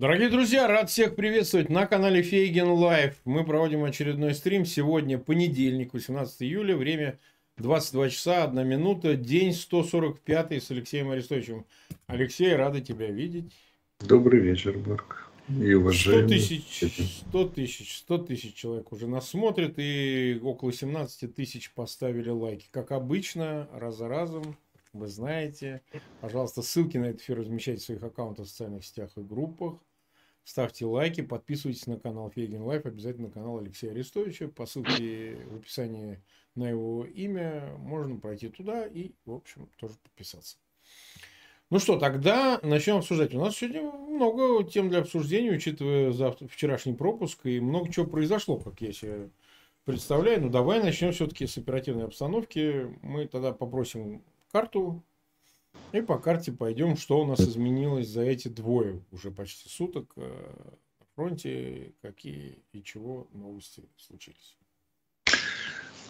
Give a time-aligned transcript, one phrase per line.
[0.00, 3.16] Дорогие друзья, рад всех приветствовать на канале Фейгин Live.
[3.24, 4.64] Мы проводим очередной стрим.
[4.64, 7.18] Сегодня понедельник, 18 июля, время
[7.56, 11.66] 22 часа, 1 минута, день 145 с Алексеем Арестовичем.
[12.06, 13.52] Алексей, рады тебя видеть.
[13.98, 15.32] Добрый вечер, Марк.
[15.48, 16.28] И уважаемый.
[16.28, 22.30] 100 тысяч, 100 тысяч, 100 тысяч человек уже нас смотрит, и около 17 тысяч поставили
[22.30, 22.68] лайки.
[22.70, 24.56] Как обычно, раз за разом,
[24.92, 25.82] вы знаете.
[26.20, 29.74] Пожалуйста, ссылки на этот эфир размещайте в своих аккаунтах в социальных сетях и группах.
[30.48, 34.48] Ставьте лайки, подписывайтесь на канал Фейгин Live, обязательно на канал Алексея Арестовича.
[34.48, 36.22] По ссылке в описании
[36.54, 40.56] на его имя можно пройти туда и, в общем, тоже подписаться.
[41.68, 43.34] Ну что, тогда начнем обсуждать.
[43.34, 48.56] У нас сегодня много тем для обсуждения, учитывая завтра, вчерашний пропуск, и много чего произошло,
[48.58, 49.28] как я себе
[49.84, 50.40] представляю.
[50.40, 52.96] Ну, давай начнем все-таки с оперативной обстановки.
[53.02, 55.04] Мы тогда попросим карту
[55.92, 60.20] и по карте пойдем, что у нас изменилось за эти двое уже почти суток э,
[61.00, 64.58] на фронте, какие и чего новости случились.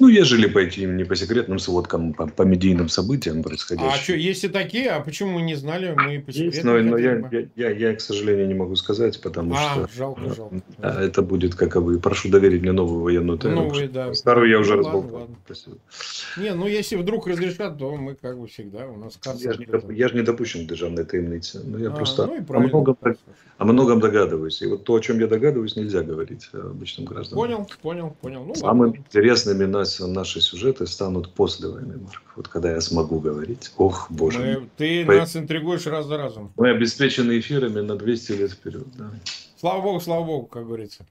[0.01, 3.91] Ну, ежели пойти не по секретным сводкам, по, по медийным событиям происходящим.
[3.93, 4.91] А что, есть и такие?
[4.91, 5.95] А почему мы не знали?
[5.97, 9.55] Мы по есть, но, но я, я, я, я, к сожалению, не могу сказать, потому
[9.55, 9.89] а, что...
[9.97, 10.63] жалко, жалко.
[10.79, 13.65] Да, это будет, как бы, прошу доверить мне новую военную тайну.
[13.65, 14.15] Новые, да.
[14.15, 15.29] Старую я уже ну, разболтал.
[16.37, 19.43] Не, ну, если вдруг разрешат, то мы, как бы, всегда, у нас карта...
[19.43, 21.61] Я же не, я не допущен к державной таемнице.
[21.65, 22.97] Ну, я а, просто ну, о, многом,
[23.59, 24.63] о многом догадываюсь.
[24.63, 27.43] И вот то, о чем я догадываюсь, нельзя говорить обычным гражданам.
[27.43, 28.45] Понял, понял, понял.
[28.45, 28.99] Ну, Самыми ладно.
[28.99, 32.23] интересными нас нас, наши сюжеты станут после войны, Марк.
[32.37, 33.73] Вот когда я смогу говорить.
[33.77, 34.39] Ох, боже.
[34.39, 35.15] Мы, ты По...
[35.15, 36.53] нас интригуешь раз за разом.
[36.57, 38.87] Мы обеспечены эфирами на 200 лет вперед.
[38.97, 39.11] Да.
[39.59, 41.07] Слава богу, слава богу, как говорится.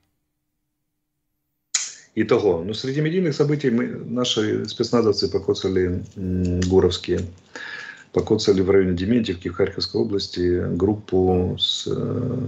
[2.14, 7.20] Итого, ну, среди медийных событий мы, наши спецназовцы покоцали Гуровские,
[8.12, 12.46] покоцали в районе Дементьевки в Харьковской области группу с э,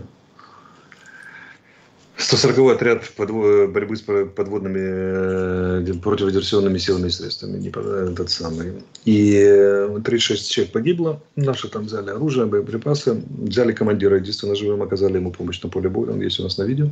[2.20, 7.58] 140 отряд борьбы с подводными э, противодиверсионными силами и средствами.
[7.58, 8.82] Не этот самый.
[9.04, 11.22] И 36 э, человек погибло.
[11.36, 13.22] Наши там взяли оружие, боеприпасы.
[13.28, 16.12] Взяли командира, единственно живым, оказали ему помощь на поле боя.
[16.12, 16.90] Он есть у нас на видео.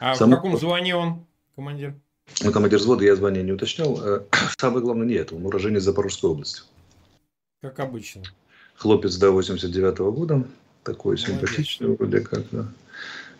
[0.00, 0.30] А Сам...
[0.30, 1.94] в каком звании он, командир?
[2.42, 4.00] Ну, командир взвода, я звание не уточнял.
[4.02, 4.20] Э,
[4.58, 5.36] самое главное не это.
[5.36, 6.62] Он уроженец Запорожской области.
[7.62, 8.22] Как обычно.
[8.74, 10.44] Хлопец до 89 -го года.
[10.82, 11.26] Такой Молодец.
[11.26, 12.66] симпатичный вроде как, да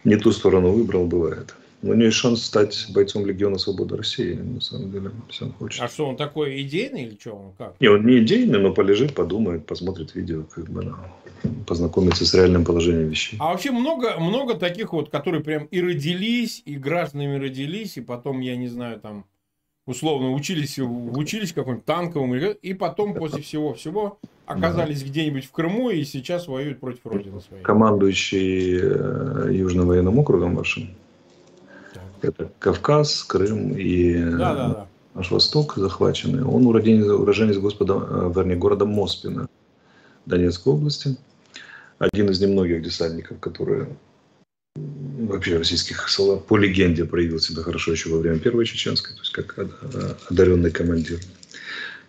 [0.07, 1.55] не ту сторону выбрал, бывает.
[1.83, 5.53] Но у него есть шанс стать бойцом Легиона Свободы России, на самом деле, если он
[5.53, 5.83] хочет.
[5.83, 7.33] А что, он такой идейный или что?
[7.33, 7.75] Он как?
[7.81, 10.95] Не, он не идейный, но полежит, подумает, посмотрит видео, как бы, ну,
[11.67, 13.37] познакомится с реальным положением вещей.
[13.41, 18.41] А вообще много, много таких вот, которые прям и родились, и гражданами родились, и потом,
[18.41, 19.27] я не знаю, там,
[19.87, 25.09] условно, учились, учились каком-нибудь танковом, и потом после всего-всего оказались да.
[25.09, 27.63] где-нибудь в Крыму и сейчас воюют против Родины своей.
[27.63, 30.91] Командующий э, Южным военным округом вашим.
[31.95, 32.03] Так.
[32.23, 34.87] Это Кавказ, Крым и да, да, да.
[35.15, 36.45] наш Восток захваченный.
[36.45, 39.49] Он уроженец, уроженец господа, э, вернее, города Моспина
[40.27, 41.17] Донецкой области.
[41.99, 43.89] Один из немногих десантников, которые
[44.77, 49.33] вообще российских солдат по легенде проявил себя хорошо еще во время Первой Чеченской, то есть
[49.33, 49.59] как
[50.31, 51.21] одаренный командир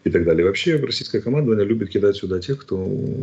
[0.04, 0.46] и так далее.
[0.46, 2.78] Вообще российское командование любит кидать сюда тех, кто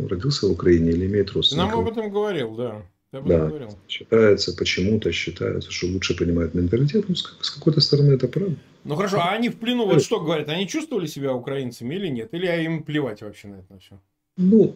[0.09, 1.71] родился в Украине или имеет родственников.
[1.71, 2.81] Нам об этом говорил, да.
[3.11, 3.69] да, говорил.
[3.87, 7.05] считается, почему-то считается, что лучше понимают менталитет.
[7.07, 8.55] Ну, с, с какой-то стороны это правда.
[8.83, 12.29] Ну хорошо, а они в плену, вот что говорят, они чувствовали себя украинцами или нет?
[12.33, 13.99] Или им плевать вообще на это все?
[14.37, 14.75] Ну,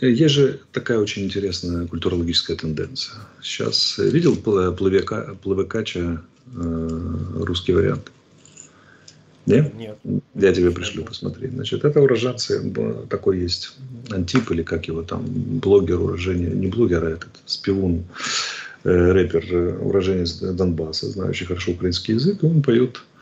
[0.00, 3.16] есть же такая очень интересная культурологическая тенденция.
[3.42, 6.22] Сейчас видел плавяка, плавякача
[6.54, 7.08] э,
[7.40, 8.12] русский вариант?
[9.48, 9.74] Нет?
[9.74, 9.98] Нет.
[10.34, 11.52] Я тебе пришлю посмотреть.
[11.52, 12.70] Значит, это уроженцы,
[13.08, 13.76] такой есть
[14.10, 18.04] антип, или как его там, блогер урожение, не блогер, а этот спевун,
[18.84, 23.17] э, рэпер, э, уроженец Донбасса, знающий хорошо украинский язык, он поет э,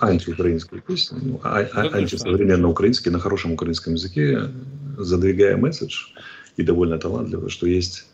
[0.00, 4.50] антиукраинскую песню, ну, а, а, антисовременно украинский, на хорошем украинском языке,
[4.98, 6.06] задвигая месседж,
[6.56, 8.06] и довольно талантливо, что есть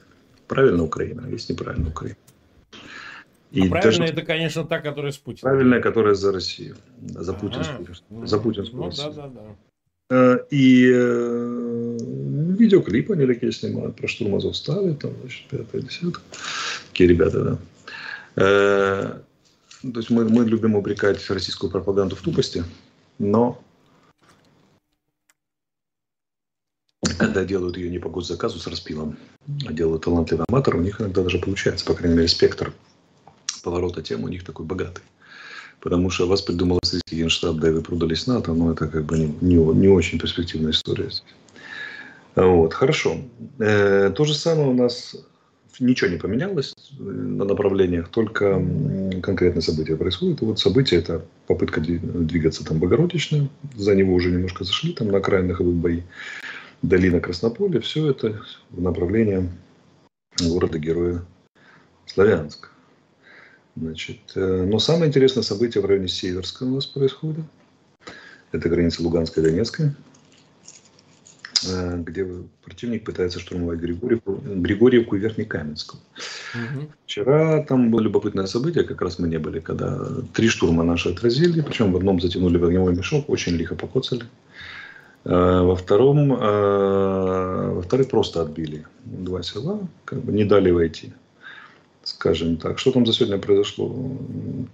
[0.49, 2.17] правильная Украина, а есть неправильная Украина.
[3.51, 5.43] И а правильная это, конечно, та, которая с Путиным.
[5.43, 6.77] Правильная, которая за Россию.
[7.03, 7.87] За Путинскую.
[8.09, 9.13] Ну, за Путинскую ну, Россию.
[9.13, 9.57] Да, да, да.
[10.11, 11.99] Э, и э,
[12.59, 16.15] видеоклипы они такие снимают про штурм Азовстали, там, значит, 5 10
[16.89, 17.59] Такие ребята, да.
[18.37, 19.19] Э,
[19.83, 22.65] то есть мы, мы любим упрекать российскую пропаганду в тупости,
[23.19, 23.63] но
[27.19, 29.17] когда делают ее не по госзаказу с распилом,
[29.67, 32.73] а делают талантливый аматор, у них иногда даже получается, по крайней мере, спектр
[33.63, 35.03] поворота тем у них такой богатый.
[35.81, 39.19] Потому что вас придумал австрийский генштаб, да и вы продались НАТО, но это как бы
[39.19, 41.11] не, не, не очень перспективная история.
[42.37, 43.19] Вот, хорошо.
[43.59, 45.17] Э, то же самое у нас
[45.79, 48.63] ничего не поменялось на направлениях, только
[49.23, 50.43] конкретные события происходят.
[50.43, 55.19] И вот события– это попытка двигаться там Богородичная, за него уже немножко зашли, там на
[55.19, 56.03] окраинах идут бои,
[56.83, 58.41] долина Краснополя, все это
[58.71, 59.49] в направлении
[60.41, 61.23] города-героя
[62.07, 62.71] Славянск.
[63.77, 67.45] Значит, э, но самое интересное событие в районе Северска у нас происходит.
[68.53, 69.93] Это граница Луганской и Донецкой.
[71.69, 72.27] Э, где
[72.65, 76.01] противник пытается штурмовать Григорьевку, Григорьевку и Верхнекаменскую.
[76.55, 76.89] Угу.
[77.07, 79.99] Вчера там было любопытное событие, как раз мы не были, когда
[80.33, 84.25] три штурма наши отразили, причем в одном затянули в огневой мешок, очень лихо покоцали.
[85.25, 91.13] Э, во втором, э, во вторых просто отбили два села, как бы не дали войти
[92.03, 92.79] скажем так.
[92.79, 93.87] Что там за сегодня произошло?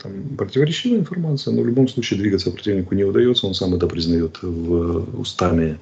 [0.03, 4.39] Там противоречивая информация, но в любом случае двигаться противнику не удается, он сам это признает
[4.41, 5.79] в устами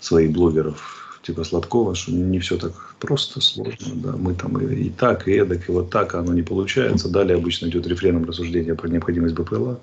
[0.00, 3.94] своих блогеров типа Сладкова, что не все так просто, сложно.
[3.94, 4.12] Да.
[4.12, 7.08] Мы там и, и так, и эдак, и вот так, а оно не получается.
[7.08, 9.80] Далее обычно идет рефреном рассуждение про необходимость БПЛА.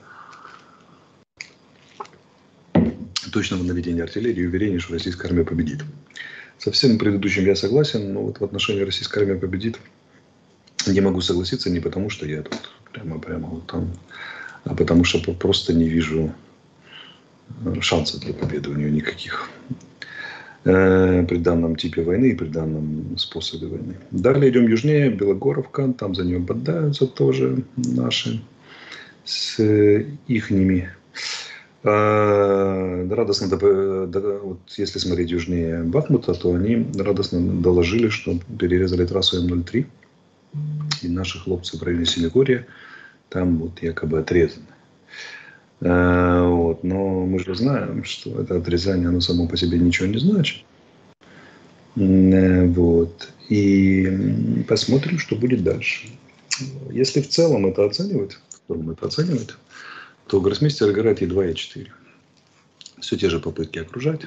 [3.31, 5.83] Точного наведения артиллерии и уверение, что российская армия победит.
[6.57, 9.77] Со всем предыдущим я согласен, но вот в отношении российской армии победит
[10.87, 12.57] не могу согласиться не потому, что я тут
[12.93, 13.93] прямо-прямо вот там,
[14.63, 16.33] а потому что просто не вижу
[17.65, 19.49] э, шансов для победы у нее никаких.
[20.69, 23.95] Э, при данном типе войны и при данном способе войны.
[24.11, 28.41] Далее идем южнее, Белогоровка, там за нее бодаются тоже наши
[29.23, 29.59] с
[30.27, 30.89] ихними.
[31.83, 39.85] А, радостно, вот если смотреть южнее Бахмута, то они радостно доложили, что перерезали трассу М03,
[41.01, 42.67] и наши хлопцы в районе Селигория
[43.29, 44.65] там вот якобы отрезаны.
[45.81, 46.83] Э, вот.
[46.83, 50.63] Но мы же знаем, что это отрезание, оно само по себе ничего не значит.
[51.95, 53.29] Э, вот.
[53.50, 56.07] И посмотрим, что будет дальше.
[56.91, 59.56] Если в целом это оценивать, в целом это оценивать,
[60.27, 61.91] то гроссмейстер играет и 2, и 4.
[63.00, 64.21] Все те же попытки окружать.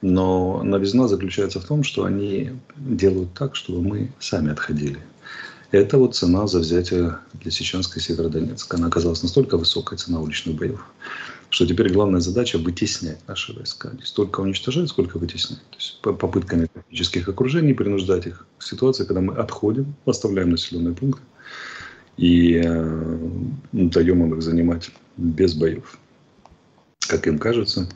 [0.00, 4.98] Но новизна заключается в том, что они делают так, чтобы мы сами отходили.
[5.72, 8.76] Это вот цена за взятие Лисичанска и Северодонецка.
[8.76, 10.84] Она оказалась настолько высокой, цена уличных боев,
[11.48, 13.90] что теперь главная задача– вытеснять наши войска.
[13.98, 15.62] Не столько уничтожать, сколько вытеснять.
[15.70, 21.22] То есть попытками тактических окружений принуждать их к ситуации, когда мы отходим, оставляем населенные пункты
[22.18, 23.30] и э,
[23.72, 25.98] даем им их занимать без боев,
[27.08, 27.88] как им кажется.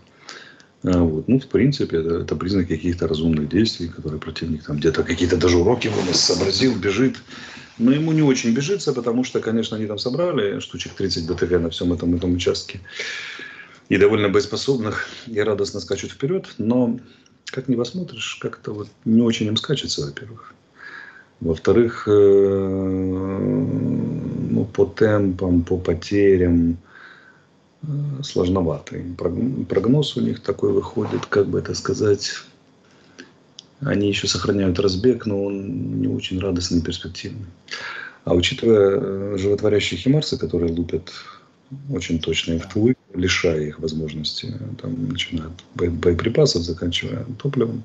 [0.82, 1.28] А вот.
[1.28, 5.56] Ну, в принципе, это, это признак каких-то разумных действий, которые противник там где-то какие-то даже
[5.56, 7.17] уроки вынес, сообразил, бежит,
[7.78, 11.70] но ему не очень бежится, потому что, конечно, они там собрали штучек 30 БТГ на
[11.70, 12.81] всем этом, этом участке.
[13.88, 16.46] И довольно боеспособных, и радостно скачут вперед.
[16.58, 16.99] Но,
[17.46, 20.55] как не посмотришь, как-то вот не очень им скачется, во-первых.
[21.40, 22.11] Во-вторых, э,
[24.50, 26.78] ну, по темпам, по потерям
[27.87, 29.05] э, сложноватый.
[29.69, 32.35] Прогноз у них такой выходит, как бы это сказать,
[33.81, 37.47] они еще сохраняют разбег, но он не очень радостный и перспективный.
[38.25, 41.12] А учитывая э, животворящие химарсы, которые лупят
[41.91, 47.83] очень точные втлы, лишая их возможности, там, начиная от боеприпасов, заканчивая топливом,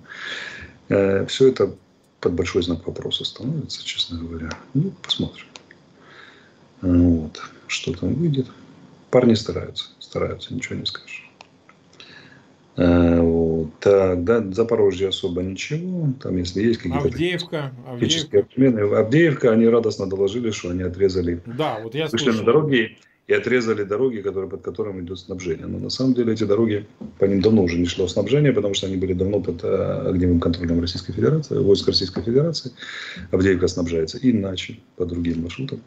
[0.89, 1.74] э, все это
[2.20, 4.50] под большой знак вопроса становится, честно говоря.
[4.74, 5.46] Ну, посмотрим.
[6.81, 7.41] Вот.
[7.67, 8.48] Что там выйдет.
[9.12, 11.30] Парни стараются, стараются, ничего не скажешь.
[12.77, 13.70] Э, вот.
[13.80, 16.13] Так, да, Запорожье особо ничего.
[16.22, 17.08] Там, если есть какие-то...
[17.08, 17.72] Авдеевка.
[17.88, 18.39] Авдеевка.
[18.39, 18.80] Отмены.
[18.80, 21.41] Авдеевка, они радостно доложили, что они отрезали...
[21.46, 25.68] Да, вот я Вышли на дороги и отрезали дороги, которые, под которыми идет снабжение.
[25.68, 26.88] Но на самом деле эти дороги,
[27.20, 30.39] по ним давно уже не шло снабжение, потому что они были давно под э, огневым
[30.39, 32.72] контролем Российской Федерации, войск Российской Федерации.
[33.32, 35.82] Авдеевка снабжается иначе, по другим маршрутам.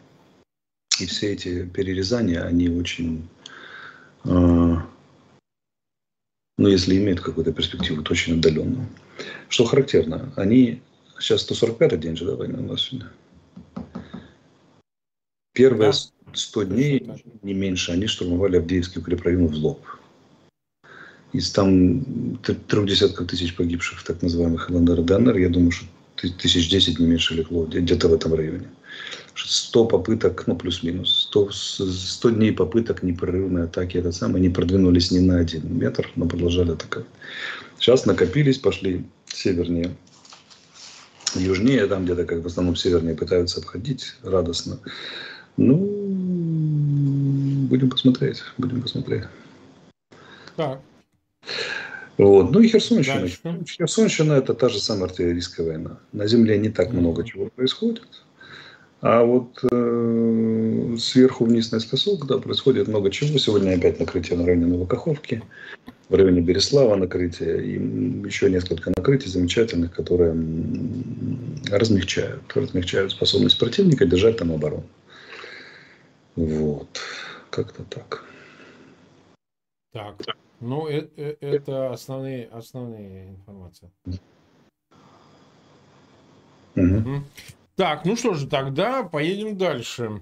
[0.99, 3.27] И все эти перерезания, они очень
[4.23, 4.75] э,
[6.57, 8.87] но если имеют какую-то перспективу, то очень отдаленную.
[9.49, 10.81] Что характерно, они
[11.19, 13.11] сейчас 145-й день же да, войны у нас сегодня.
[15.53, 15.91] Первые
[16.33, 17.07] 100 дней,
[17.41, 19.81] не меньше, они штурмовали Авдеевский укрепрайон в лоб.
[21.33, 25.85] Из там трех десятков тысяч погибших в так называемых ЛНР и ДНР, я думаю, что
[26.15, 28.69] тысяч десять не меньше легло где-то в этом районе.
[29.35, 35.19] 100 попыток, ну плюс-минус, 100, 100 дней попыток непрерывной атаки, это самое, не продвинулись ни
[35.19, 37.07] на один метр, но продолжали атаковать.
[37.79, 39.95] Сейчас накопились, пошли севернее,
[41.35, 44.79] южнее, там где-то как в основном севернее пытаются обходить радостно.
[45.57, 45.77] Ну,
[47.69, 49.23] будем посмотреть, будем посмотреть.
[50.55, 50.79] Так.
[52.17, 52.51] Вот.
[52.51, 53.19] Ну и Херсонщина.
[53.19, 53.39] Дальше.
[53.67, 55.99] Херсонщина это та же самая артиллерийская война.
[56.13, 58.07] На земле не так много чего происходит.
[59.07, 63.37] А вот э, сверху вниз на песок, да, происходит много чего.
[63.37, 65.43] Сегодня опять накрытие на районе Новокаховки,
[66.09, 67.73] в районе Береслава накрытие и
[68.25, 70.31] еще несколько накрытий замечательных, которые
[71.69, 74.85] размягчают, размягчают способность противника держать там оборону.
[76.35, 76.99] Вот,
[77.51, 78.25] как-то так.
[79.93, 80.15] Так,
[80.59, 83.91] ну это, э, это основные, основные информации.
[86.75, 87.21] Угу.
[87.75, 90.21] Так, ну что же, тогда поедем дальше.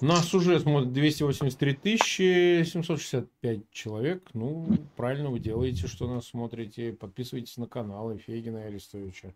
[0.00, 4.30] Нас уже смотрит 283 тысячи 765 человек.
[4.32, 4.66] Ну,
[4.96, 6.94] правильно вы делаете, что нас смотрите.
[6.94, 9.34] Подписывайтесь на канал Фегина и Арестовича.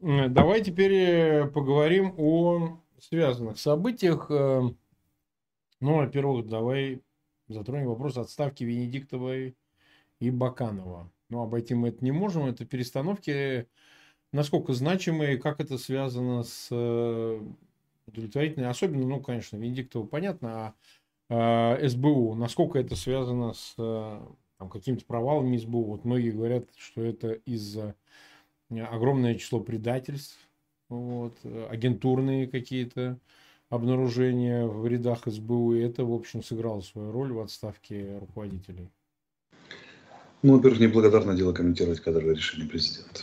[0.00, 4.26] Давай теперь э, поговорим о связанных событиях.
[4.30, 4.62] Э,
[5.80, 7.00] ну, во-первых, давай
[7.46, 9.56] затронем вопрос отставки Венедиктовой
[10.18, 11.08] и Баканова.
[11.28, 12.46] Ну, обойти мы это не можем.
[12.46, 13.68] Это перестановки
[14.32, 17.40] насколько значимые, как это связано с э,
[18.06, 20.74] удовлетворительной, особенно, ну, конечно, Венедиктову понятно,
[21.28, 24.20] а э, СБУ, насколько это связано с э,
[24.58, 25.84] там, какими-то провалами СБУ.
[25.84, 27.94] Вот многие говорят, что это из-за
[28.70, 30.38] огромное число предательств,
[30.88, 31.36] вот,
[31.70, 33.18] агентурные какие-то
[33.68, 38.90] обнаружения в рядах СБУ, и это, в общем, сыграло свою роль в отставке руководителей.
[40.42, 43.22] Ну, во-первых, неблагодарное дело комментировать кадровое решение президента.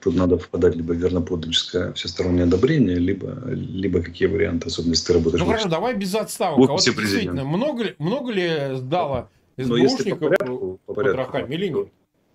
[0.00, 5.12] Тут надо впадать либо в верноподданническое всестороннее одобрение, либо, либо какие варианты, особенно если ты
[5.14, 5.40] работаешь...
[5.40, 6.58] Ну хорошо, давай без отставок.
[6.58, 11.88] Вот, а вот действительно, много ли, много ли сдало СБУшников по порядку, по порядку, то,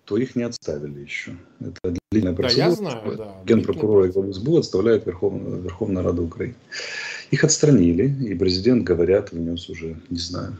[0.04, 1.32] то их не отставили еще.
[1.58, 2.64] Это длинная процедура.
[2.64, 3.34] Да, я знаю, да.
[3.46, 6.56] Генпрокурор и СБУ отставляет Верховная, Верховная Рада Украины.
[7.30, 10.54] Их отстранили, и президент, говорят, внес уже, не знаю,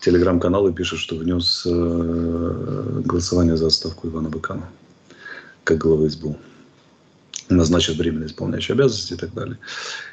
[0.00, 4.70] телеграм-каналы пишут, что внес э, голосование за отставку Ивана Быкана
[5.64, 6.36] как главы СБУ
[7.48, 9.58] назначит временно исполняющий обязанности и так далее.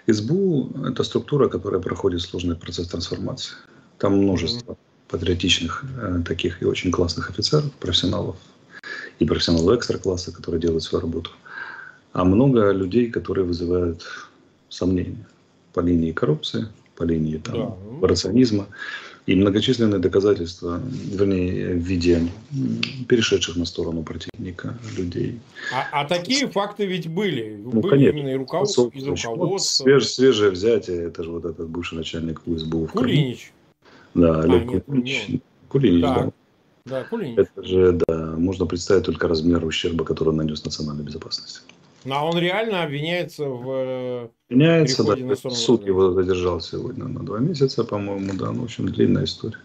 [0.07, 3.53] СБУ– это структура, которая проходит сложный процесс трансформации.
[3.97, 4.77] Там множество
[5.07, 8.37] патриотичных э, таких и очень классных офицеров, профессионалов
[9.19, 11.31] и профессионалов экстра-класса, которые делают свою работу.
[12.13, 14.03] А много людей, которые вызывают
[14.69, 15.27] сомнения
[15.73, 18.07] по линии коррупции, по линии там, да.
[18.07, 18.67] рационизма
[19.29, 22.27] и многочисленные доказательства, вернее, в виде
[23.07, 25.39] перешедших на сторону противника людей.
[25.71, 27.61] А, а такие факты ведь были.
[27.63, 28.17] Ну, были конечно.
[28.17, 29.45] именно и руководство, из руководства.
[29.45, 32.87] Вот свеж, свежее взятие, это же вот этот бывший начальник УСБУ.
[32.87, 33.53] Кулинич.
[34.15, 35.25] Да, Олег а, Кулинич.
[35.27, 35.41] Нет.
[35.67, 36.15] Кулинич, да.
[36.15, 36.31] да.
[36.85, 37.37] Да, Кулинич.
[37.37, 41.61] Это же, да, можно представить только размер ущерба, который нанес национальной безопасности.
[42.05, 45.15] Но ну, а он реально обвиняется в э, Обвиняется, да.
[45.15, 48.51] На суд его задержал сегодня на два месяца, по-моему, да.
[48.51, 49.59] Ну, в общем, длинная история.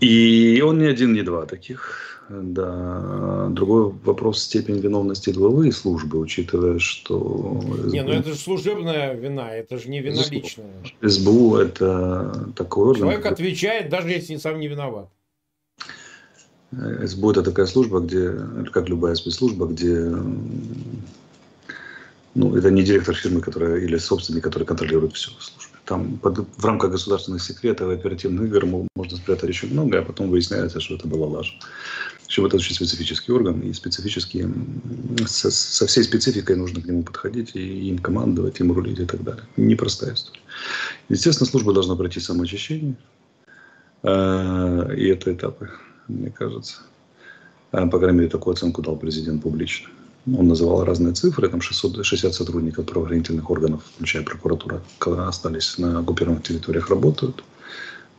[0.00, 2.06] И он не один, не два таких.
[2.30, 3.48] Да.
[3.50, 7.60] Другой вопрос степень виновности главы службы, учитывая, что...
[7.86, 10.70] Не, ну это же служебная вина, это же не вина личная.
[11.02, 13.08] СБУ это такой орган...
[13.08, 15.08] Человек отвечает, даже если сам не виноват.
[16.72, 18.32] СБУ это такая служба, где,
[18.72, 20.14] как любая спецслужба, где
[22.34, 25.76] ну, это не директор фирмы, которая, или собственник, который контролирует всю службу.
[25.84, 30.30] Там под, в рамках государственных секретов и оперативных игр можно спрятать очень много, а потом
[30.30, 31.58] выясняется, что это была ложь.
[32.28, 34.48] Еще это очень специфический орган, и специфически
[35.26, 39.24] со, со всей спецификой нужно к нему подходить, и им командовать, им рулить и так
[39.24, 39.42] далее.
[39.56, 40.40] Непростая история.
[41.08, 42.94] Естественно, служба должна пройти самоочищение,
[44.04, 45.70] э, и это этапы
[46.08, 46.82] мне кажется.
[47.72, 49.88] А, по крайней мере, такую оценку дал президент публично.
[50.26, 54.82] Он называл разные цифры, там 660 сотрудников правоохранительных органов, включая прокуратура,
[55.26, 57.42] остались на оккупированных территориях, работают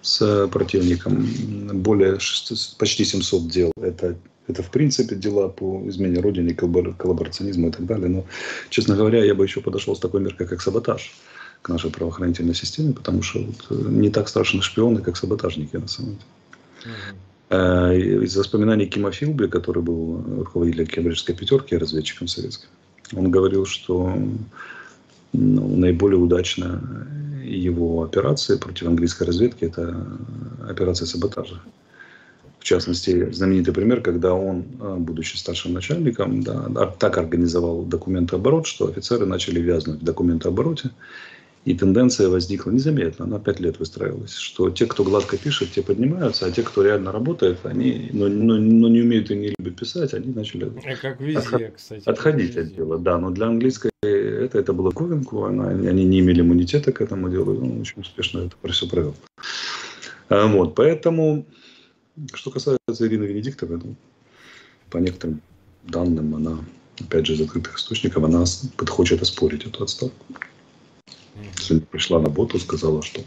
[0.01, 1.27] с противником.
[1.73, 3.71] Более 6, почти 700 дел.
[3.79, 8.09] Это, это, в принципе, дела по измене Родине, коллаборационизму и так далее.
[8.09, 8.25] Но,
[8.69, 11.13] честно говоря, я бы еще подошел с такой меркой, как саботаж
[11.61, 15.87] к нашей правоохранительной системе, потому что вот э, не так страшны шпионы, как саботажники на
[15.87, 16.95] самом деле.
[17.51, 22.69] Э, из воспоминаний Кима Филби, который был руководителем Кембриджской пятерки, разведчиком советским,
[23.13, 24.17] он говорил, что
[25.33, 26.81] ну, наиболее удачная
[27.43, 30.07] его операция против английской разведки– это
[30.69, 31.61] операция саботажа.
[32.59, 38.87] В частности, знаменитый пример, когда он, э, будучи старшим начальником, да, так организовал документооборот, что
[38.87, 40.91] офицеры начали вязнуть в документообороте,
[41.63, 46.45] и тенденция возникла незаметно, она пять лет выстраивалась, что те, кто гладко пишет, те поднимаются,
[46.45, 50.13] а те, кто реально работает, они, но, но, но не умеют и не любят писать,
[50.13, 52.61] они начали как везде, отход, кстати, отходить везде.
[52.61, 52.97] от дела.
[52.97, 57.29] Да, но для английской это, это было ковинку, она, они не имели иммунитета к этому
[57.29, 59.15] делу, и он очень успешно это все провел.
[60.29, 61.45] А, вот, поэтому
[62.33, 63.95] Что касается Ирины Венедиктовой, ну,
[64.89, 65.41] по некоторым
[65.83, 66.57] данным, она,
[66.99, 68.45] опять же, из открытых источников, она
[68.87, 70.25] хочет оспорить эту отставку.
[71.71, 73.21] Сегодня пришла на боту, сказала, что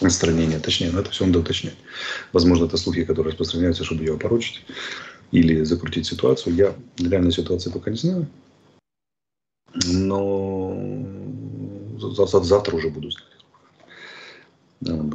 [0.00, 1.74] отстранение, точнее, но это все надо уточнять.
[2.32, 4.64] Возможно, это слухи, которые распространяются, чтобы ее опорочить
[5.32, 6.54] или закрутить ситуацию.
[6.54, 8.28] Я реальной ситуации пока не знаю.
[9.84, 10.78] Но
[11.98, 13.24] завтра уже буду знать.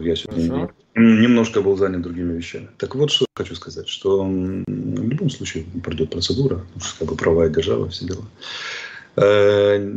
[0.01, 2.67] Я сегодня немножко был занят другими вещами.
[2.77, 6.65] Так вот, что хочу сказать, что в любом случае пройдет процедура,
[6.99, 8.25] как бы правая держава, все дела.
[9.15, 9.93] Э,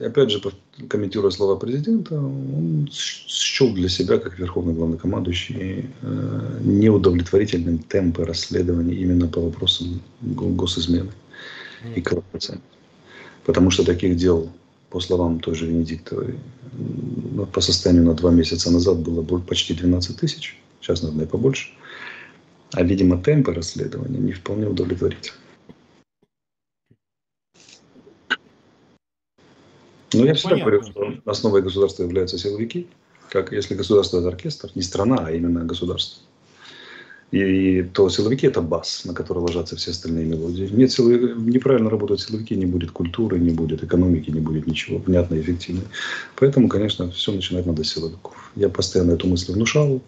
[0.00, 0.40] опять же,
[0.88, 9.28] комментируя слова президента, он счел для себя, как верховный главнокомандующий, э, неудовлетворительным темпы расследования именно
[9.28, 11.12] по вопросам госизмены
[11.94, 12.60] и коррупции.
[13.44, 14.50] Потому что таких дел,
[14.90, 16.34] по словам той же Венедиктовой,
[17.52, 21.68] по состоянию на два месяца назад было почти 12 тысяч, сейчас, наверное, побольше.
[22.72, 25.41] А, видимо, темпы расследования не вполне удовлетворительны.
[30.14, 32.86] Ну, я всегда говорю, что основой государства являются силовики.
[33.30, 36.22] Как если государство это оркестр, не страна, а именно государство.
[37.32, 40.68] И то силовики это бас, на который ложатся все остальные мелодии.
[40.70, 45.36] Нет силы, неправильно работают силовики, не будет культуры, не будет экономики, не будет ничего внятно
[45.36, 45.80] и эффективно.
[46.36, 48.50] Поэтому, конечно, все начинать надо с силовиков.
[48.54, 50.02] Я постоянно эту мысль внушал.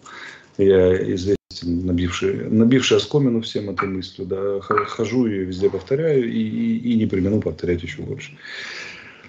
[0.59, 4.27] Я известен, набивший, набивший оскомину всем этой мыслью.
[4.27, 8.37] Да, хожу и везде повторяю, и, и, и не примену повторять еще больше.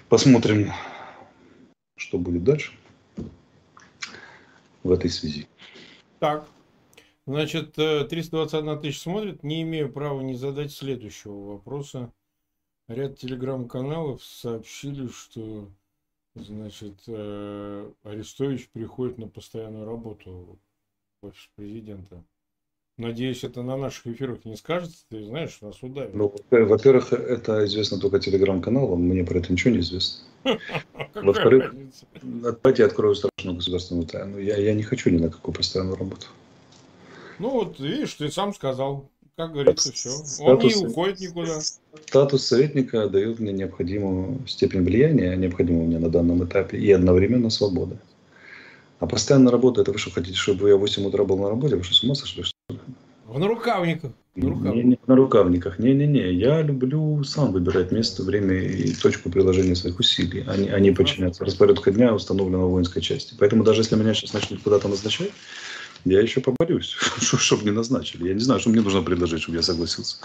[0.09, 0.71] Посмотрим,
[1.97, 2.71] что будет дальше
[4.83, 5.49] в этой связи.
[6.19, 6.47] Так,
[7.25, 9.43] значит, 321 э, тысяч смотрит.
[9.43, 12.13] Не имею права не задать следующего вопроса.
[12.87, 15.69] Ряд телеграм-каналов сообщили, что
[16.35, 20.57] значит, э, Арестович приходит на постоянную работу
[21.21, 22.23] в офис президента.
[22.97, 26.15] Надеюсь, это на наших эфирах не скажется, ты знаешь, нас удавят.
[26.15, 30.23] Ну, во-первых, это известно только телеграм-каналам, мне про это ничего не известно.
[31.13, 31.75] Во-вторых,
[32.23, 34.39] давайте я открою страшную государственную тайну.
[34.39, 36.25] Я, я не хочу ни на какую постоянную работу.
[37.37, 39.07] Ну вот, видишь, ты сам сказал.
[39.35, 40.09] Как говорится, все.
[40.39, 41.59] Он не уходит никуда.
[42.07, 47.99] Статус советника дает мне необходимую степень влияния, необходимую мне на данном этапе, и одновременно свобода.
[48.99, 51.75] А постоянно работа, это вы что, хотите, чтобы я в 8 утра был на работе?
[51.75, 52.43] Вы что, с ума сошли?
[53.27, 54.11] В нарукавниках.
[54.35, 54.75] На рукавниках.
[54.75, 55.79] Не, не, на рукавниках.
[55.79, 56.31] Не-не-не.
[56.33, 60.91] Я люблю сам выбирать место, время и точку приложения своих усилий, а не, а не
[60.91, 63.35] подчиняться распорядку дня, установленного воинской части.
[63.37, 65.31] Поэтому даже если меня сейчас начнут куда-то назначать,
[66.05, 68.27] я еще поборюсь, чтобы не назначили.
[68.27, 70.17] Я не знаю, что мне нужно предложить, чтобы я согласился.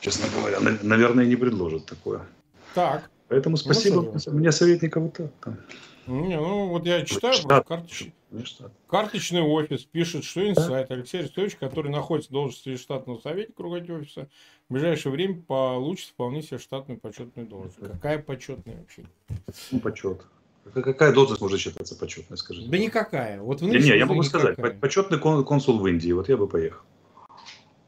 [0.00, 2.20] Честно говоря, наверное, не предложат такое.
[2.74, 3.10] Так.
[3.28, 4.02] Поэтому спасибо.
[4.02, 5.58] Ну, мне советника вот так.
[6.06, 8.08] Не, ну вот я читаю, штат, карточ...
[8.86, 14.28] карточный офис пишет, что инсайт Алексей Арестович, который находится в должности штатного советника руководителя офиса,
[14.68, 17.78] в ближайшее время получит вполне себе штатную почетную должность.
[17.78, 19.04] Какая почетная вообще?
[19.70, 20.22] Ну, почет.
[20.72, 22.68] Какая должность может считаться почетной, скажите?
[22.68, 23.40] Да никакая.
[23.40, 24.54] Вот в не, не, я могу никакая.
[24.54, 26.82] сказать, почетный консул в Индии, вот я бы поехал.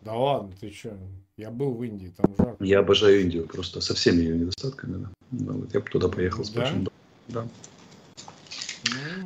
[0.03, 0.97] Да ладно, ты что?
[1.37, 2.65] Я был в Индии, там жарко.
[2.65, 5.03] Я обожаю Индию просто со всеми ее недостатками.
[5.03, 5.11] Да.
[5.33, 6.61] Ну, вот я бы туда поехал с да?
[6.61, 6.89] большим.
[7.29, 7.47] Да.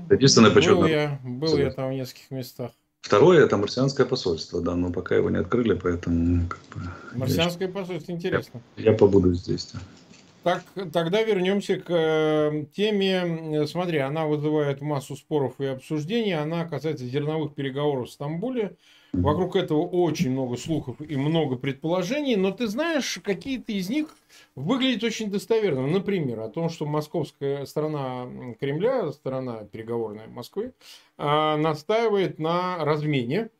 [0.08, 0.78] Ну, Единственное, почетное.
[0.80, 2.72] Был, я, был я там в нескольких местах.
[3.00, 7.74] Второе это марсианское посольство, да, но пока его не открыли, поэтому как бы, Марсианское я,
[7.74, 8.60] посольство интересно.
[8.76, 9.70] Я, я побуду здесь.
[9.72, 9.80] Да.
[10.42, 13.66] Так, тогда вернемся к э, теме.
[13.66, 16.32] Смотри, она вызывает массу споров и обсуждений.
[16.32, 18.76] Она касается зерновых переговоров в Стамбуле.
[19.12, 24.14] Вокруг этого очень много слухов и много предположений, но ты знаешь, какие-то из них
[24.54, 25.86] выглядят очень достоверно.
[25.86, 28.28] Например, о том, что московская сторона
[28.60, 30.74] Кремля, сторона переговорная Москвы,
[31.18, 33.50] а, настаивает на размене,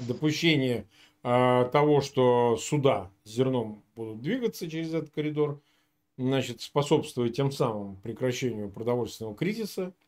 [0.00, 0.84] допущение
[1.22, 5.60] а, того, что суда с зерном будут двигаться через этот коридор,
[6.16, 9.92] значит, способствуя тем самым прекращению продовольственного кризиса–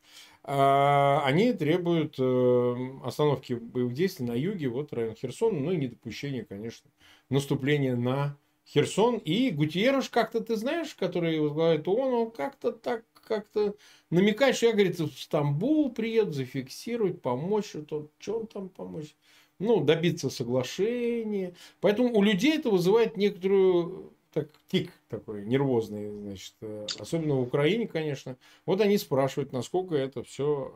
[0.50, 6.42] а, они требуют э, остановки боевых действий на юге, вот район Херсона, ну и недопущения,
[6.42, 6.90] конечно,
[7.28, 8.34] наступления на
[8.66, 9.18] Херсон.
[9.18, 13.74] И Гутьерыш как-то, ты знаешь, который возглавляет ООН, он как-то так, как-то
[14.08, 19.14] намекает, что я, говорит, в Стамбул приеду зафиксировать, помочь, что, что он там помочь?
[19.58, 21.54] Ну, добиться соглашения.
[21.80, 27.86] Поэтому у людей это вызывает некоторую так, тик такой нервозный, значит, э, особенно в Украине,
[27.88, 28.36] конечно.
[28.66, 30.72] Вот они спрашивают, насколько это все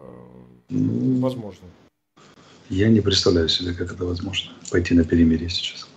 [0.70, 0.74] э,
[1.20, 1.68] возможно.
[2.70, 4.50] Я не представляю себе, как это возможно.
[4.70, 5.88] Пойти на перемирие сейчас.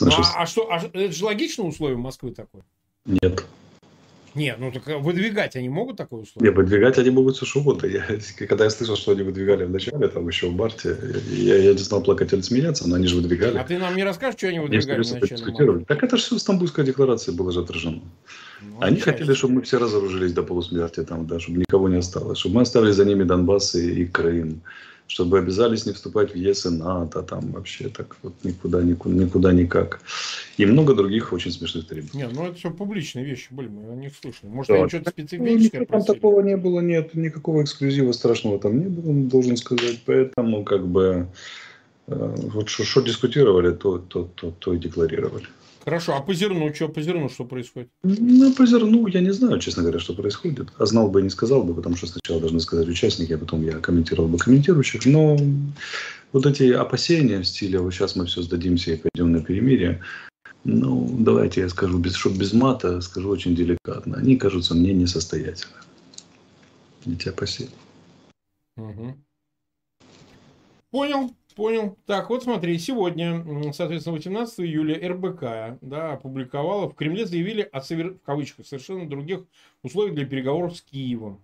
[0.00, 2.64] Ну, а, а что, а, это же логичное условие Москвы такое?
[3.06, 3.46] Нет.
[4.34, 6.50] Не, ну так выдвигать они могут такое условие?
[6.50, 7.86] Не, выдвигать они могут все что угодно.
[7.86, 8.04] Я,
[8.48, 10.96] когда я слышал, что они выдвигали в начале, там еще в марте,
[11.30, 13.56] я, я не знал, плакать или смеяться, но они же выдвигали.
[13.58, 15.84] А ты нам не расскажешь, что они выдвигали в начале?
[15.84, 18.02] Так это же все в Стамбульской декларации было же отражено.
[18.62, 22.38] Ну, они хотели, чтобы мы все разоружились до полусмерти, там, да, чтобы никого не осталось,
[22.38, 24.62] чтобы мы оставили за ними Донбасс и, и Крым
[25.06, 29.52] чтобы обязались не вступать в ЕС и НАТО, там вообще так вот никуда, никуда, никуда
[29.52, 30.00] никак.
[30.56, 32.24] И много других очень смешных требований.
[32.24, 34.50] Нет, ну это все публичные вещи были, мы о них слышали.
[34.50, 34.74] Может, да.
[34.76, 39.12] они что-то специфическое ну, Там такого не было, нет, никакого эксклюзива страшного там не было,
[39.28, 40.00] должен сказать.
[40.06, 41.28] Поэтому как бы
[42.06, 45.46] э, вот что дискутировали, то, то, то, то и декларировали.
[45.84, 47.90] Хорошо, а по зерну, что по зерну, что происходит?
[48.02, 50.68] Ну, по зерну я не знаю, честно говоря, что происходит.
[50.78, 53.62] А знал бы и не сказал бы, потому что сначала должны сказать участники, а потом
[53.62, 55.04] я комментировал бы комментирующих.
[55.04, 55.36] Но
[56.32, 60.00] вот эти опасения в стиле «вот сейчас мы все сдадимся и пойдем на перемирие»,
[60.64, 64.16] ну, давайте я скажу, без, чтобы без мата, скажу очень деликатно.
[64.16, 65.82] Они кажутся мне несостоятельными.
[67.04, 67.70] Эти опасения.
[68.78, 69.14] Угу.
[70.90, 71.34] Понял.
[71.54, 71.96] Понял.
[72.06, 78.18] Так, вот смотри, сегодня, соответственно, 18 июля РБК да, опубликовала, в Кремле заявили о, в
[78.24, 79.44] кавычках, совершенно других
[79.82, 81.40] условиях для переговоров с Киевом.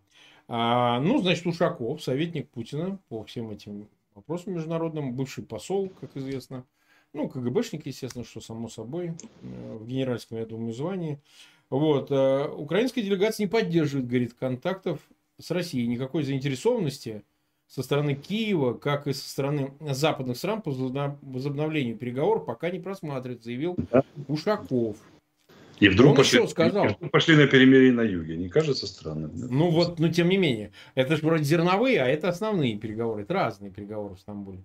[0.49, 6.65] А, ну, значит, Ушаков, советник Путина по всем этим вопросам международным, бывший посол, как известно,
[7.13, 11.21] ну, КГБшник, естественно, что само собой, э, в генеральском, я думаю, звании.
[11.69, 12.11] Вот.
[12.11, 15.01] Э, украинская делегация не поддерживает, говорит, контактов
[15.39, 17.23] с Россией, никакой заинтересованности
[17.71, 23.45] со стороны Киева, как и со стороны западных стран по возобновлению переговоров пока не просматривает,
[23.45, 23.77] заявил.
[24.27, 24.97] Ушаков.
[25.79, 28.37] И вдруг, Он пошли, сказал, и вдруг пошли на перемирие на юге.
[28.37, 29.31] Не кажется странным?
[29.35, 29.47] Да?
[29.49, 30.73] Ну вот, но тем не менее.
[30.95, 33.23] Это же вроде зерновые, а это основные переговоры.
[33.23, 34.63] Это разные переговоры в Стамбуле.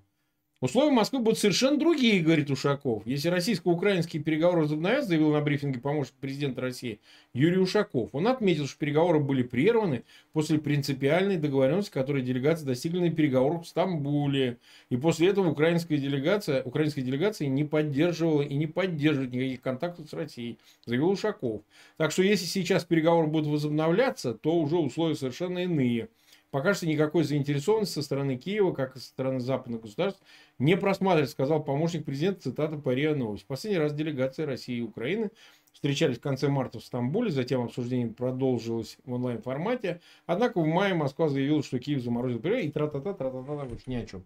[0.61, 3.05] Условия Москвы будут совершенно другие, говорит Ушаков.
[3.05, 7.01] Если российско-украинские переговоры возобновятся, заявил на брифинге помощник президента России
[7.33, 8.09] Юрий Ушаков.
[8.13, 13.67] Он отметил, что переговоры были прерваны после принципиальной договоренности, которую делегация достигли на переговорах в
[13.67, 14.57] Стамбуле.
[14.89, 20.13] И после этого украинская делегация, украинская делегация не поддерживала и не поддерживает никаких контактов с
[20.13, 21.63] Россией, заявил Ушаков.
[21.97, 26.07] Так что если сейчас переговоры будут возобновляться, то уже условия совершенно иные.
[26.55, 30.21] Пока что никакой заинтересованности со стороны Киева, как и со стороны западных государств,
[30.57, 33.45] не просматривается, сказал помощник президента, цитата по РИА Новость.
[33.45, 35.31] Последний раз делегации России и Украины
[35.73, 39.99] встречались в конце марта в Стамбуле, затем обсуждение продолжилось в онлайн-формате.
[40.27, 44.05] Однако в мае Москва заявила, что Киев заморозил период, и тра-та-та, тра-та-та, больше ни о
[44.05, 44.23] чем.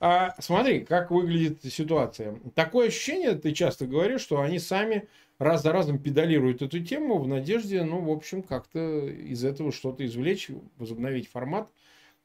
[0.00, 2.38] А, смотри, как выглядит ситуация.
[2.54, 5.08] Такое ощущение, ты часто говоришь, что они сами
[5.40, 10.04] раз за разом педалируют эту тему в надежде, ну, в общем, как-то из этого что-то
[10.04, 11.68] извлечь, возобновить формат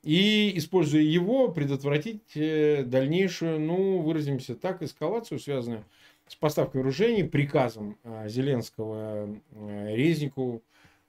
[0.04, 5.86] и, используя его, предотвратить э, дальнейшую, ну, выразимся так, эскалацию, связанную
[6.28, 10.62] с поставкой вооружений, приказом э, Зеленского э, Резнику,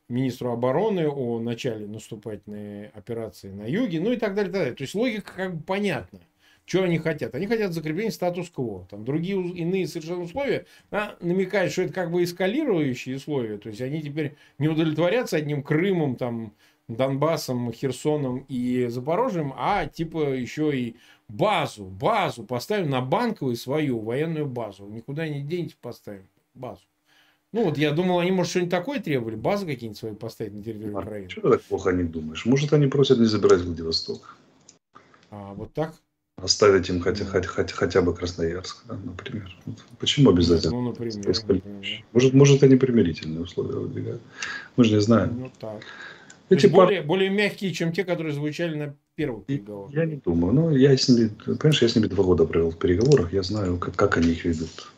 [0.09, 4.75] министру обороны о начале наступательной операции на юге, ну и так далее, так далее.
[4.77, 6.21] То есть логика как бы понятна.
[6.67, 7.33] Что они хотят?
[7.37, 8.89] Они хотят закрепления статус-кво.
[8.91, 13.57] Там другие иные совершенно условия а, намекают, что это как бы эскалирующие условия.
[13.57, 16.55] То есть они теперь не удовлетворятся одним Крымом, там,
[16.89, 20.97] Донбассом, Херсоном и Запорожьем, а типа еще и
[21.29, 24.87] базу, базу поставим на банковую свою военную базу.
[24.87, 26.83] Никуда не денете, поставим базу.
[27.53, 30.95] Ну вот я думал, они, может, что-нибудь такое требовали, базы какие-нибудь свои поставить на территории
[30.95, 31.29] а, Украины.
[31.29, 32.45] Чего так плохо не думаешь?
[32.45, 34.37] Может, они просят не забирать Владивосток?
[35.31, 35.95] А, вот так?
[36.43, 39.57] Оставить им хотя, хотя, хотя, хотя бы Красноярск, да, например.
[39.65, 40.77] Вот почему обязательно?
[40.77, 42.05] Ну, например, например.
[42.13, 44.21] Может, может, они примирительные условия выдвигают.
[44.77, 45.41] Мы же не знаем.
[45.41, 45.81] Ну, так.
[46.51, 47.09] Эти более, пар...
[47.09, 49.95] более мягкие, чем те, которые звучали на первых переговорах.
[49.95, 50.53] Я не думаю.
[50.53, 53.79] Ну, я с ними, понимаешь, я с ними два года провел в переговорах, я знаю,
[53.79, 54.93] как, как они их ведут.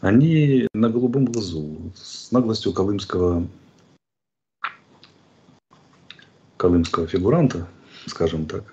[0.00, 3.46] Они на голубом глазу, с наглостью колымского,
[6.56, 7.68] колымского фигуранта,
[8.06, 8.64] скажем так,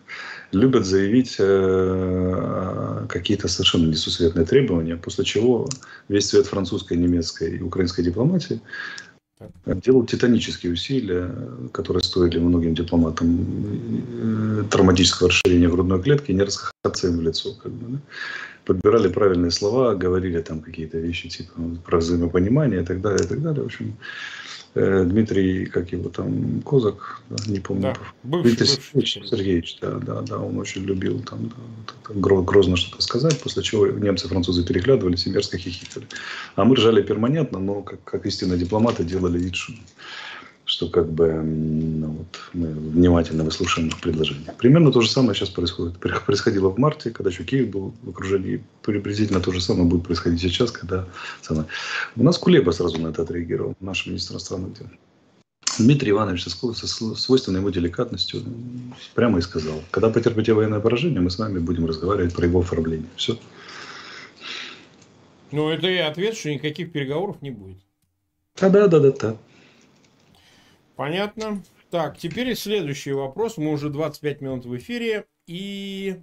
[0.51, 5.67] любят заявить э, какие-то совершенно несусветные требования, после чего
[6.09, 8.61] весь цвет французской, немецкой и украинской дипломатии
[9.65, 11.33] делал титанические усилия,
[11.71, 13.39] которые стоили многим дипломатам
[14.59, 17.53] э, травматического расширения грудной клетки, не расхохотаться им в лицо.
[17.53, 17.99] Как бы, да?
[18.65, 21.53] Подбирали правильные слова, говорили там какие-то вещи типа
[21.85, 23.63] про взаимопонимание и так далее, и так далее.
[23.63, 23.95] В общем,
[24.73, 27.81] Дмитрий, как его там, Козак, да, не помню.
[27.81, 31.51] Да, бывший, Дмитрий бывший, Сергеевич, Сергеевич, да, да, да, он очень любил там,
[32.07, 36.07] да, грозно что-то сказать, после чего немцы, французы переглядывались и мерзко хихикали.
[36.55, 39.73] А мы ржали перманентно, но как, как истинные дипломаты делали вид, что
[40.71, 44.55] что как бы ну, вот, мы внимательно выслушаем их предложения.
[44.57, 45.99] Примерно то же самое сейчас происходит.
[45.99, 48.63] Происходило в марте, когда еще Киев был в окружении.
[48.81, 51.05] Приблизительно то же самое будет происходить сейчас, когда...
[52.15, 54.87] У нас Кулеба сразу на это отреагировал, наш министр иностранных дел.
[55.77, 58.41] Дмитрий Иванович со свойственной ему деликатностью
[59.13, 63.09] прямо и сказал, когда потерпите военное поражение, мы с вами будем разговаривать про его оформление.
[63.17, 63.37] Все.
[65.51, 67.79] Ну, это и ответ, что никаких переговоров не будет.
[68.61, 69.37] Да, да, да, да, да.
[70.95, 71.63] Понятно.
[71.89, 73.57] Так, теперь следующий вопрос.
[73.57, 75.25] Мы уже 25 минут в эфире.
[75.47, 76.21] И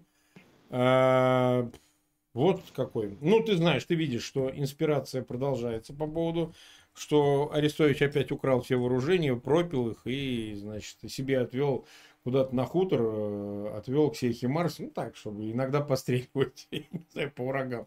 [0.70, 1.70] э,
[2.34, 3.18] вот какой.
[3.20, 6.54] Ну, ты знаешь, ты видишь, что инспирация продолжается по поводу
[6.98, 11.86] что Арестович опять украл все вооружения, пропил их и, значит, себе отвел
[12.28, 17.32] куда-то на хутор, э, отвел к себе Химарс, ну так, чтобы иногда постреливать, не знаю,
[17.34, 17.86] по врагам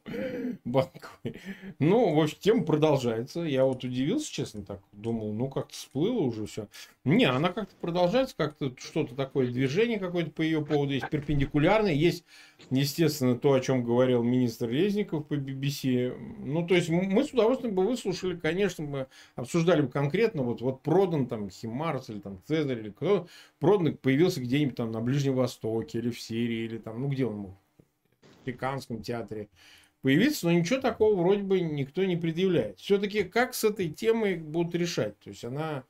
[0.65, 1.39] банковой.
[1.77, 3.41] Ну, в общем, тема продолжается.
[3.41, 6.67] Я вот удивился, честно, так думал, ну как-то всплыло уже все.
[7.03, 12.23] Не, она как-то продолжается, как-то что-то такое, движение какое-то по ее поводу есть перпендикулярное, есть,
[12.71, 16.15] естественно, то, о чем говорил министр Резников по BBC.
[16.39, 20.81] Ну, то есть мы с удовольствием бы выслушали, конечно, мы обсуждали бы конкретно, вот, вот
[20.81, 23.27] продан там Химарс или там Цезарь или кто,
[23.59, 27.25] продан появился появился где-нибудь там на Ближнем Востоке или в Сирии, или там, ну где
[27.25, 27.51] он мог,
[28.21, 29.49] в Пеканском театре
[30.01, 32.79] появиться, но ничего такого вроде бы никто не предъявляет.
[32.79, 35.19] Все-таки как с этой темой будут решать?
[35.19, 35.83] То есть она,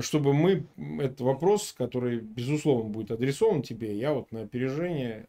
[0.00, 0.66] чтобы мы,
[0.98, 5.28] этот вопрос, который, безусловно, будет адресован тебе, я вот на опережение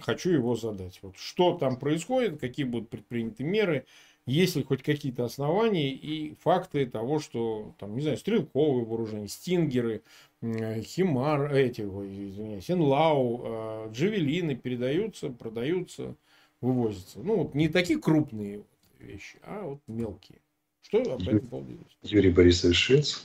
[0.00, 0.98] хочу его задать.
[1.02, 3.84] Вот что там происходит, какие будут предприняты меры,
[4.26, 10.02] есть ли хоть какие-то основания и факты того, что, там, не знаю, стрелковые вооружения, стингеры,
[10.42, 16.14] химар, эти, извиняюсь, инлау, э, джавелины передаются, продаются,
[16.60, 17.18] вывозятся.
[17.20, 18.62] Ну, вот не такие крупные
[19.00, 20.38] вещи, а вот мелкие.
[20.82, 21.72] Что об этом поводу
[22.02, 23.24] Юрий Борисович Швец.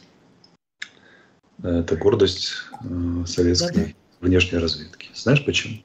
[1.61, 4.27] Это гордость э, советской Да-да.
[4.27, 5.09] внешней разведки.
[5.13, 5.77] Знаешь почему?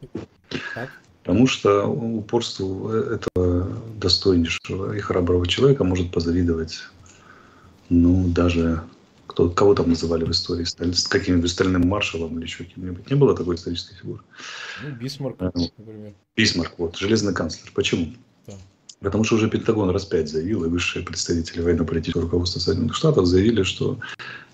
[0.75, 0.91] Так.
[1.23, 6.81] Потому что упорству этого достойнейшего и храброго человека может позавидовать
[7.91, 8.83] ну, даже
[9.29, 13.09] кто, кого там называли в истории, с каким-нибудь стальным маршалом или еще кем-нибудь.
[13.09, 14.23] Не было такой исторической фигуры.
[14.83, 16.15] Ну, Бисмарк, а, например.
[16.35, 17.71] Бисмарк, вот, железный канцлер.
[17.75, 18.15] Почему?
[18.47, 18.55] Да.
[19.01, 23.63] Потому что уже Пентагон раз пять заявил, и высшие представители военно-политического руководства Соединенных Штатов заявили,
[23.63, 24.01] что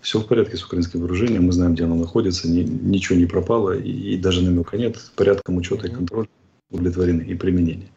[0.03, 3.79] все в порядке с украинским вооружением, мы знаем, где оно находится, ни, ничего не пропало,
[3.79, 6.29] и, и даже намека нет, порядком учета и контроля
[6.71, 7.91] удовлетворены и применения.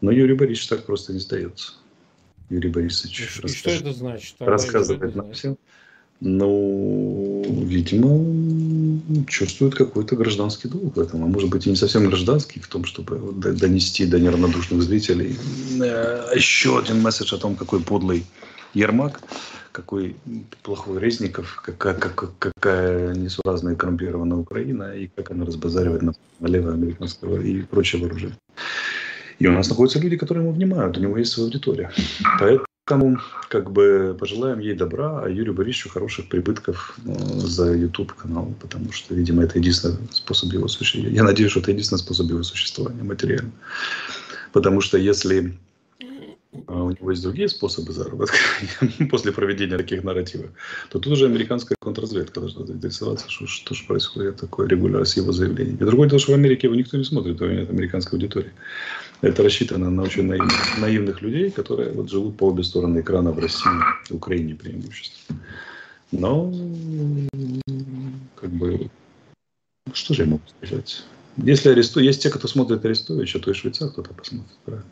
[0.00, 1.74] Но Юрий Борисович так просто не сдается.
[2.48, 4.36] Юрий Борисович и, расскажет, что это значит?
[4.38, 5.58] рассказывает нам всем.
[6.24, 11.24] Ну, видимо, чувствует какой-то гражданский долг в этом.
[11.24, 15.36] А может быть, и не совсем гражданский в том, чтобы донести до неравнодушных зрителей
[15.82, 18.24] э, еще один месседж о том, какой подлый
[18.72, 19.20] Ермак,
[19.72, 20.14] какой
[20.62, 27.40] плохой Резников, какая, как, какая несуразная коррумпированная Украина, и как она разбазаривает на налево американского
[27.40, 28.38] и прочее вооружение.
[29.40, 31.90] И у нас находятся люди, которые ему внимают, у него есть своя аудитория.
[32.38, 33.18] Поэтому Кому
[33.48, 38.90] как бы пожелаем ей добра, а Юрию Борисовичу хороших прибытков ну, за YouTube канал, потому
[38.90, 41.14] что, видимо, это единственный способ его существования.
[41.14, 43.52] Я надеюсь, что это единственный способ его существования материально.
[44.52, 45.56] Потому что если
[46.52, 48.36] у него есть другие способы заработка
[49.10, 50.50] после проведения таких нарративов,
[50.90, 55.32] то тут уже американская контрразведка должна заинтересоваться, что, что же происходит такое регулярно с его
[55.32, 55.76] заявлениями.
[55.76, 58.52] И другое дело, что в Америке его никто не смотрит, у него нет американской аудитории.
[59.22, 63.38] Это рассчитано на очень наивных, наивных людей, которые вот живут по обе стороны экрана в
[63.38, 63.70] России,
[64.10, 65.40] в Украине преимущественно.
[66.10, 66.52] Но,
[68.36, 68.90] как бы,
[69.94, 71.04] что же я могу сказать?
[71.38, 74.90] Если арестуют, есть те, кто смотрит Арестовича, то и Швейцар кто-то посмотрит, правильно?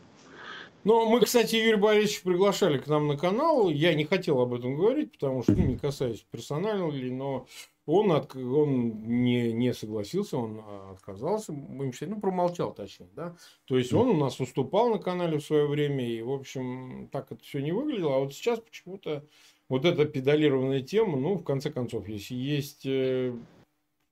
[0.83, 3.69] Ну, мы, кстати, Юрий Борисович приглашали к нам на канал.
[3.69, 7.45] Я не хотел об этом говорить, потому что, ну, не касаясь персонально ли, но
[7.85, 13.35] он, от, он не, не согласился, он а, отказался, будем считать, ну, промолчал точнее, да.
[13.65, 17.31] То есть он у нас уступал на канале в свое время, и, в общем, так
[17.31, 18.15] это все не выглядело.
[18.15, 19.23] А вот сейчас почему-то
[19.69, 23.35] вот эта педалированная тема, ну, в конце концов, если есть э,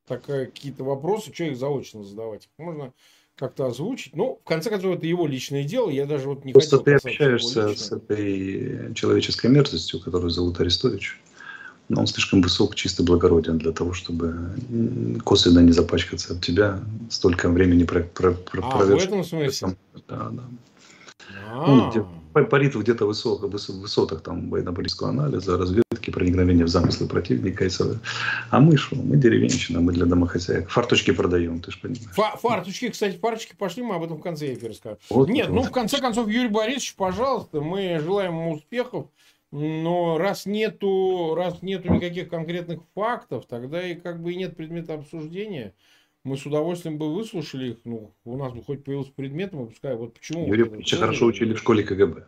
[0.06, 2.48] такая, какие-то вопросы, что их заочно задавать?
[2.58, 2.94] Можно
[3.40, 4.16] как-то озвучить.
[4.16, 5.90] Ну, в конце концов, это его личное дело.
[5.90, 11.18] Я даже вот не Просто хотел ты общаешься с этой человеческой мерзостью, которую зовут Арестович
[11.90, 14.52] но он слишком высок, чисто благороден для того, чтобы
[15.26, 19.76] косвенно не запачкаться об тебя, столько времени про, про, про, а, в этом смысле?
[20.08, 20.44] Да, да.
[21.52, 21.72] А.
[21.72, 27.66] Он где, парит где-то высоко, в высотах там военно-политического анализа, разведки, проникновения в замыслы противника.
[27.66, 27.70] И
[28.50, 28.96] а мы что?
[28.96, 30.70] Мы деревенщина, мы для домохозяек.
[30.70, 32.12] Фарточки продаем, ты же понимаешь.
[32.14, 35.00] Фа фарточки, кстати, фарточки пошли, мы об этом в конце эфира скажем.
[35.10, 35.56] Вот, Нет, вот.
[35.56, 39.08] ну в конце концов, Юрий Борисович, пожалуйста, мы желаем ему успехов.
[39.52, 44.94] Но раз нету, раз нету никаких конкретных фактов, тогда и как бы и нет предмета
[44.94, 45.74] обсуждения.
[46.26, 47.78] Мы с удовольствием бы выслушали их.
[47.86, 49.96] Ну, у нас бы хоть появился предмет, мы пускай.
[49.96, 50.48] Вот почему.
[50.48, 52.24] Юрий вот хорошо учили в школе КГБ.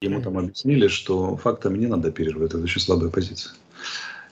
[0.00, 3.54] Ему там объяснили, что фактами не надо оперировать, это очень слабая позиция.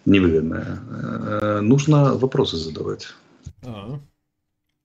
[0.04, 0.78] невыгодная.
[0.88, 3.08] Э, нужно вопросы задавать.
[3.64, 3.98] А,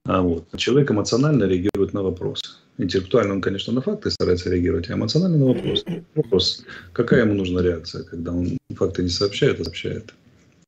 [0.05, 0.47] а вот.
[0.57, 2.43] Человек эмоционально реагирует на вопросы.
[2.79, 5.85] Интеллектуально он, конечно, на факты старается реагировать, а эмоционально на вопрос.
[6.15, 10.15] Вопрос, какая ему нужна реакция, когда он факты не сообщает, а сообщает,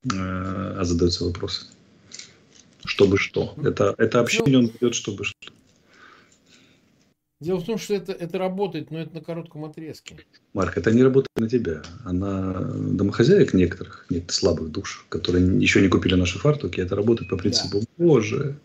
[0.03, 1.65] э, а задаются вопросы
[2.84, 3.54] Чтобы что?
[3.62, 5.52] Это, это общение он ведет, чтобы что.
[7.40, 10.16] Дело в том, что это, это работает, но это на коротком отрезке.
[10.54, 15.80] Марк, это не работает на тебя, а на домохозяек некоторых, некоторых слабых душ, которые еще
[15.80, 16.80] не купили наши фартуки.
[16.80, 17.86] Это работает по принципу, да.
[17.96, 18.56] боже,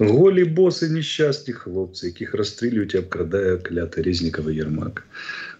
[0.00, 5.04] голі босы несчастні хлопцы, яких расстрілюють и обкрадая клятый Резникова Ермак.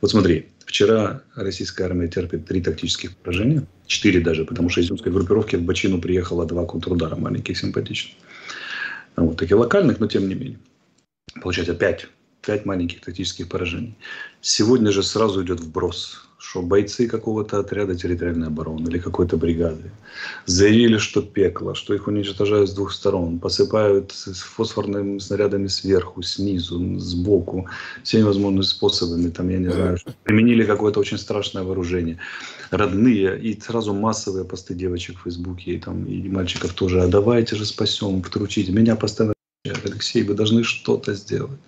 [0.06, 5.12] Вот смотри, вчера российская армия терпит три тактических поражения, четыре даже, потому что из изюмской
[5.12, 8.16] группировки в Бачину приехало два контрудара маленьких, симпатичных.
[9.16, 10.60] Вот, таких локальных, но тем не менее.
[11.42, 12.08] Получается пять
[12.46, 13.98] пять маленьких тактических поражений.
[14.42, 19.92] Сегодня же сразу идет вброс, что бойцы какого-то отряда территориальной обороны или какой-то бригады
[20.46, 27.68] заявили, что пекло, что их уничтожают с двух сторон, посыпают фосфорными снарядами сверху, снизу, сбоку,
[28.04, 32.20] всеми возможными способами, там, я не знаю, применили какое-то очень страшное вооружение.
[32.72, 37.56] Родные и сразу массовые посты девочек в Фейсбуке и, там, и мальчиков тоже, а давайте
[37.56, 38.72] же спасем, втручите.
[38.72, 39.35] Меня постоянно
[39.84, 41.60] Алексей, вы должны что-то сделать.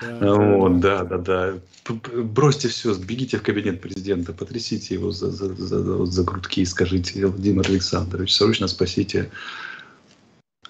[0.00, 1.54] Да, вот, да, да, да.
[2.14, 7.26] Бросьте все, бегите в кабинет президента, потрясите его за, за, за, за грудки и скажите,
[7.26, 9.30] Владимир Александрович, срочно спасите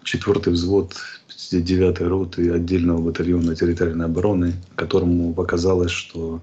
[0.05, 0.95] четвертый взвод
[1.29, 6.43] 59-й роты отдельного батальона территориальной обороны, которому показалось, что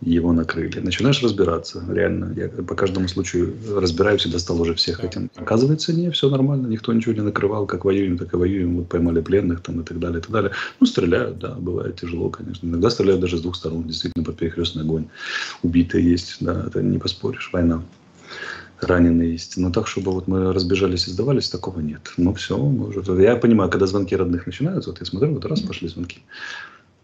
[0.00, 0.78] его накрыли.
[0.80, 2.32] Начинаешь разбираться, реально.
[2.36, 5.30] Я по каждому случаю разбираюсь и достал уже всех этим.
[5.34, 8.76] Оказывается, не, все нормально, никто ничего не накрывал, как воюем, так и воюем.
[8.76, 10.52] Вот поймали пленных там и так далее, и так далее.
[10.80, 12.66] Ну, стреляют, да, бывает тяжело, конечно.
[12.66, 15.06] Иногда стреляют даже с двух сторон, действительно, под перехлестный огонь.
[15.62, 17.82] Убитые есть, да, это не поспоришь, война
[18.80, 19.56] раненые есть.
[19.56, 22.12] Но так, чтобы вот мы разбежались и сдавались, такого нет.
[22.16, 23.02] Ну, все, уже...
[23.20, 26.20] Я понимаю, когда звонки родных начинаются, вот я смотрю, вот раз пошли звонки.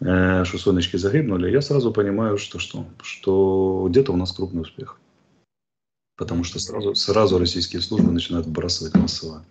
[0.01, 4.99] Э, что сонечки загибнули, я сразу понимаю, что что, что где-то у нас крупный успех.
[6.17, 9.45] Потому что сразу, сразу российские службы начинают вбрасывать массово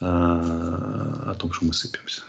[0.00, 2.22] э, о том, что мы сыпемся.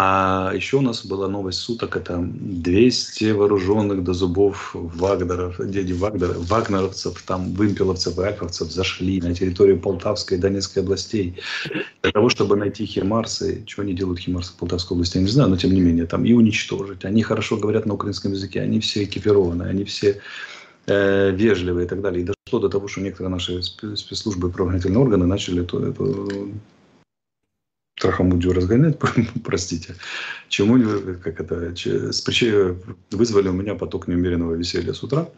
[0.00, 6.34] А еще у нас была новость суток, это 200 вооруженных до зубов Вагнеров, дяди Вагнера,
[6.34, 11.34] вагнеровцев, там вымпеловцев и альфовцев зашли на территорию Полтавской и Донецкой областей
[12.00, 13.64] для того, чтобы найти химарсы.
[13.66, 16.24] Чего они делают химарсы в Полтавской области, я не знаю, но тем не менее, там
[16.24, 17.04] и уничтожить.
[17.04, 20.20] Они хорошо говорят на украинском языке, они все экипированы, они все
[20.86, 22.22] э, вежливые и так далее.
[22.22, 26.04] И дошло до того, что некоторые наши спецслужбы и правоохранительные органы начали то, это,
[27.98, 28.98] трахомудию разгонять,
[29.44, 29.94] простите,
[30.48, 30.78] чему,
[31.22, 31.74] как это,
[32.12, 32.78] с причин
[33.10, 35.28] вызвали у меня поток неумеренного веселья с утра.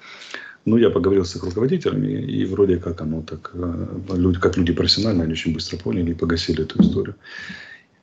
[0.67, 4.75] Ну, я поговорил с их руководителями, и вроде как оно так, э, люди, как люди
[4.75, 7.15] профессиональные, они очень быстро поняли и погасили эту историю.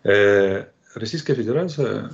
[0.04, 0.66] Э,
[0.96, 2.10] Российская Федерация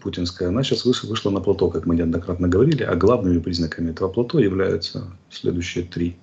[0.00, 4.38] путинская, она сейчас вышла на плато, как мы неоднократно говорили, а главными признаками этого плато
[4.38, 6.16] являются следующие три.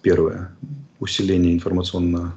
[0.00, 0.56] Первое–
[0.98, 2.34] усиление информационно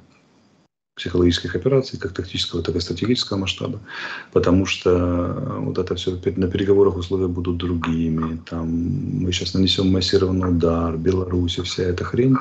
[0.95, 3.79] психологических операций, как тактического, так и стратегического масштаба,
[4.31, 8.69] потому что э, вот это все на переговорах условия будут другими, там
[9.21, 12.37] мы сейчас нанесем массированный удар, Беларусь, вся эта хрень,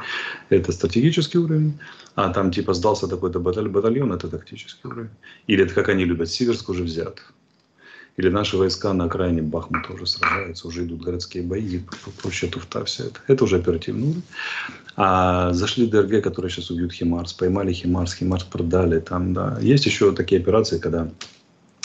[0.51, 1.79] это стратегический уровень,
[2.15, 5.11] а там типа сдался такой-то батальон, это тактический уровень.
[5.49, 7.23] Или это как они любят, Сиверск уже взят.
[8.17, 11.81] Или наши войска на окраине Бахмута уже сражаются, уже идут городские бои,
[12.23, 13.21] прочая туфта, все это.
[13.27, 14.23] Это уже оперативный.
[14.97, 19.01] А зашли ДРГ, которые сейчас убьют Химарс, поймали Химарс, Химарс продали.
[19.01, 19.59] Там, да.
[19.61, 21.11] Есть еще такие операции, когда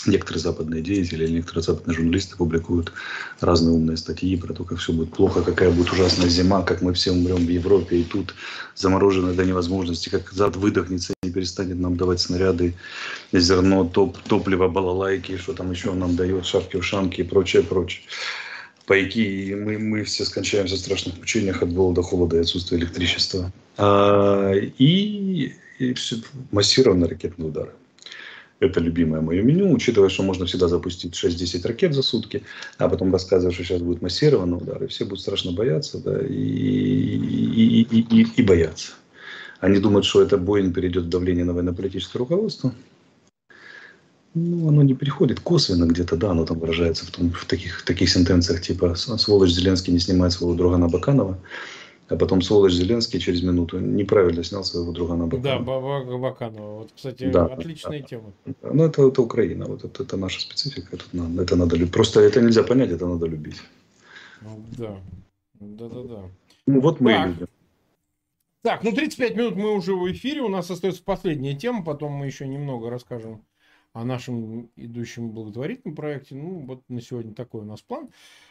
[0.06, 2.92] некоторые западные деятели или некоторые западные журналисты публикуют
[3.39, 6.94] разные умные статьи про то, как все будет плохо, какая будет ужасная зима, как мы
[6.94, 8.36] все умрем в Европе, и тут
[8.76, 12.74] заморожено до невозможности, как зад выдохнется и перестанет нам давать снаряды,
[13.32, 18.04] зерно, топ, топливо, балалайки, что там еще нам дает, шапки-ушанки и прочее, прочее.
[18.86, 23.51] Пайки, и мы, мы все скончаемся в страшных мучениях от голода, холода и отсутствия электричества.
[23.78, 26.18] А, и, и все,
[26.51, 27.72] массированные ракетные удары.
[28.60, 32.43] Это любимое мое меню, учитывая, что можно всегда запустить 6-10 ракет за сутки,
[32.78, 36.34] а потом рассказывать, что сейчас будет массированный удар, и все будут страшно бояться, да, и,
[36.34, 38.93] и, и, и, и бояться.
[39.60, 42.74] Они думают, что это Боинг перейдет в давление на военно-политическое руководство.
[44.34, 48.10] Ну, оно не переходит косвенно где-то, да, оно там выражается в, том, в таких, таких
[48.10, 51.39] сентенциях, типа «сволочь Зеленский не снимает своего друга на Баканова»,
[52.07, 56.03] а потом сволочь Зеленский через минуту неправильно снял своего друга на Баканова.
[56.03, 56.78] Да, Баканова.
[56.80, 58.32] Вот, кстати, да, отличная да, тема.
[58.62, 60.95] Ну, это, это Украина, вот это, это наша специфика.
[60.95, 61.93] Это надо, это надо любить.
[61.93, 63.62] Просто это нельзя понять, это надо любить.
[64.41, 64.95] Ну, да,
[65.60, 66.22] да, да, да.
[66.68, 67.28] Ну, вот мы так.
[67.28, 67.47] любим.
[68.62, 72.26] Так, ну 35 минут мы уже в эфире, у нас остается последняя тема, потом мы
[72.26, 73.45] еще немного расскажем
[73.93, 76.36] о нашем идущем благотворительном проекте.
[76.36, 78.10] Ну, вот на сегодня такой у нас план.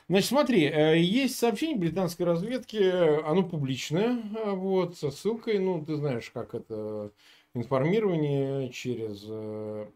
[0.09, 2.79] Значит, смотри, э, есть сообщение британской разведки,
[3.23, 7.13] оно публичное, э, вот, со ссылкой, ну, ты знаешь, как это
[7.55, 9.87] информирование через, э,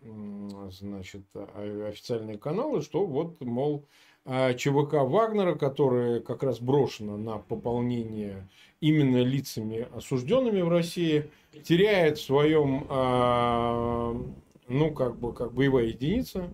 [0.73, 3.87] значит, официальные каналы, что вот, мол,
[4.25, 8.49] ЧВК Вагнера, которая как раз брошена на пополнение
[8.83, 11.31] именно лицами осужденными в России,
[11.63, 14.21] теряет в своем, а,
[14.69, 16.53] ну, как бы, как боевая единица,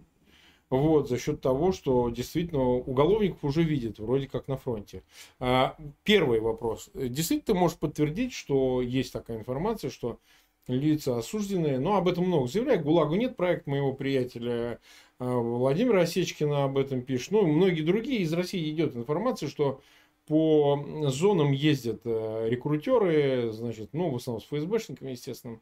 [0.68, 5.02] вот, за счет того, что действительно уголовников уже видят, вроде как на фронте.
[5.40, 5.74] А,
[6.04, 6.90] первый вопрос.
[6.92, 10.18] Действительно, ты можешь подтвердить, что есть такая информация, что
[10.66, 12.82] лица осужденные, но об этом много заявляют.
[12.82, 14.80] ГУЛАГу нет, проект моего приятеля
[15.18, 17.30] а, Владимира Осечкина об этом пишет.
[17.30, 19.80] Ну, многие другие из России идет информация, что
[20.28, 25.60] по зонам ездят э, рекрутеры, значит, ну, в основном с ФСБшниками, естественно.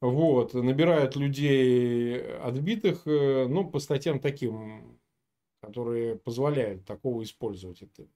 [0.00, 4.98] Вот, набирают людей отбитых, э, ну, по статьям таким,
[5.60, 7.82] которые позволяют такого использовать.
[7.82, 8.06] Это.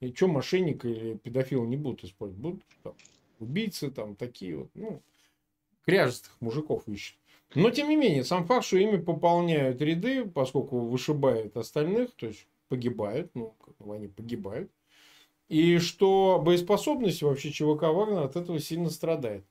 [0.00, 2.40] И что мошенник или педофил не будут использовать?
[2.40, 2.94] Будут там,
[3.40, 5.02] убийцы, там, такие вот, ну,
[5.84, 7.16] кряжестых мужиков ищут.
[7.54, 12.46] Но, тем не менее, сам факт, что ими пополняют ряды, поскольку вышибают остальных, то есть
[12.68, 13.54] погибают, ну,
[13.90, 14.70] они погибают.
[15.48, 19.44] И что боеспособность вообще ЧВК Вагнера от этого сильно страдает.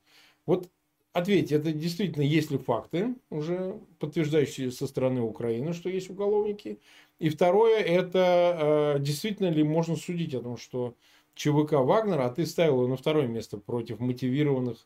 [0.46, 0.70] Вот
[1.12, 6.78] ответьте, это действительно есть ли факты, уже подтверждающие со стороны Украины, что есть уголовники?
[7.18, 10.94] И второе, это э, действительно ли можно судить о том, что
[11.34, 14.78] ЧВК Вагнера, а ты ставил его на второе место против мотивированных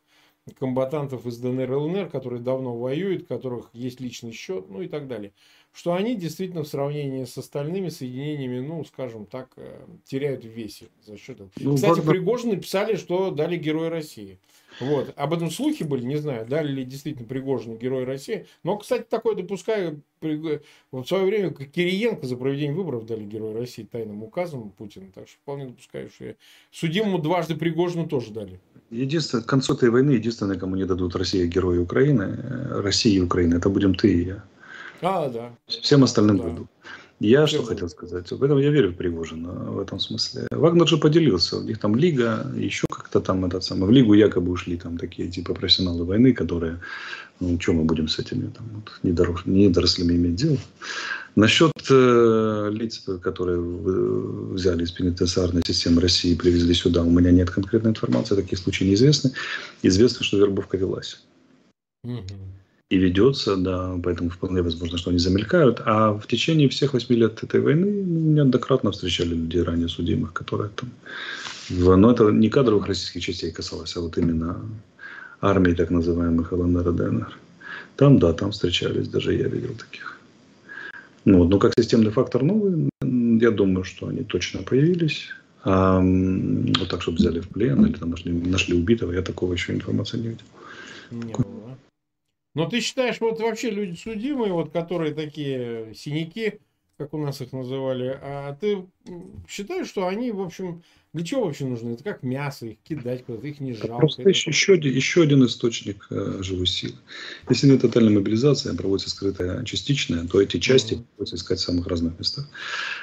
[0.59, 4.89] комбатантов из ДНР и ЛНР, которые давно воюют, у которых есть личный счет, ну и
[4.89, 5.33] так далее
[5.73, 10.87] что они действительно в сравнении с остальными соединениями, ну, скажем так, э, теряют в весе
[11.07, 11.51] за счет этого.
[11.57, 12.11] Ну, Кстати, Вагнер...
[12.11, 14.39] Пригожин написали, что дали Герой России.
[14.81, 15.13] Вот.
[15.17, 18.47] Об этом слухи были, не знаю, дали ли действительно Пригожин Герой России.
[18.65, 20.03] Но, кстати, такое допускаю.
[20.21, 25.07] В свое время Кириенко за проведение выборов дали Герой России тайным указом Путина.
[25.13, 26.37] Так что вполне допускаю, что
[26.71, 28.61] судимому дважды Пригожину тоже дали.
[28.91, 33.21] Единственное, к концу этой войны единственное, кому не дадут Россия Герои Украины, э, России и
[33.21, 34.45] Украины, это будем ты и я.
[35.03, 35.53] А, да.
[35.67, 36.45] Всем остальным да.
[36.45, 36.69] дадут.
[37.19, 38.27] Я Все что хотел сказать?
[38.31, 40.47] Поэтому я верю в Пригожина в этом смысле.
[40.51, 41.59] Вагнер же поделился.
[41.59, 43.87] У них там лига, еще как-то там этот самый.
[43.87, 46.81] В лигу якобы ушли там такие типа профессионалы войны, которые,
[47.39, 50.59] ну, что мы будем с этими там, вот, недорос, недорослями иметь дело.
[51.37, 57.51] Насчет э, лиц, которые взяли из пенитенциарной системы России и привезли сюда, у меня нет
[57.51, 59.31] конкретной информации, таких случаев неизвестны.
[59.83, 61.23] Известно, что вербовка велась.
[62.03, 62.35] Угу
[62.93, 65.81] и ведется, да, поэтому вполне возможно, что они замелькают.
[65.87, 70.91] А в течение всех восьми лет этой войны неоднократно встречали людей ранее судимых, которые там...
[71.71, 74.61] Но это не кадровых российских частей касалось, а вот именно
[75.41, 77.39] армии так называемых ЛНР и ДНР.
[77.97, 80.19] Там, да, там встречались, даже я видел таких.
[81.25, 82.91] Ну, вот, но как системный фактор новый,
[83.41, 85.31] я думаю, что они точно появились.
[85.65, 85.99] А,
[86.79, 90.19] вот так, чтобы взяли в плен или там нашли, нашли убитого, я такого еще информации
[90.19, 90.45] не видел.
[91.11, 91.62] Не.
[92.55, 96.61] Но ты считаешь, вот вообще люди судимые, вот которые такие синяки,
[96.99, 98.87] как у нас их называли, а ты
[99.49, 100.83] считаешь, что они, в общем,
[101.13, 101.91] для чего вообще нужны?
[101.91, 103.99] Это как мясо, их кидать куда-то, их не жалко.
[103.99, 106.95] Просто еще, еще, один, еще один источник э, живой силы.
[107.49, 111.05] Если нет тотальной мобилизации, проводится скрытая частичная, то эти части mm-hmm.
[111.05, 112.49] приходится искать в самых разных местах.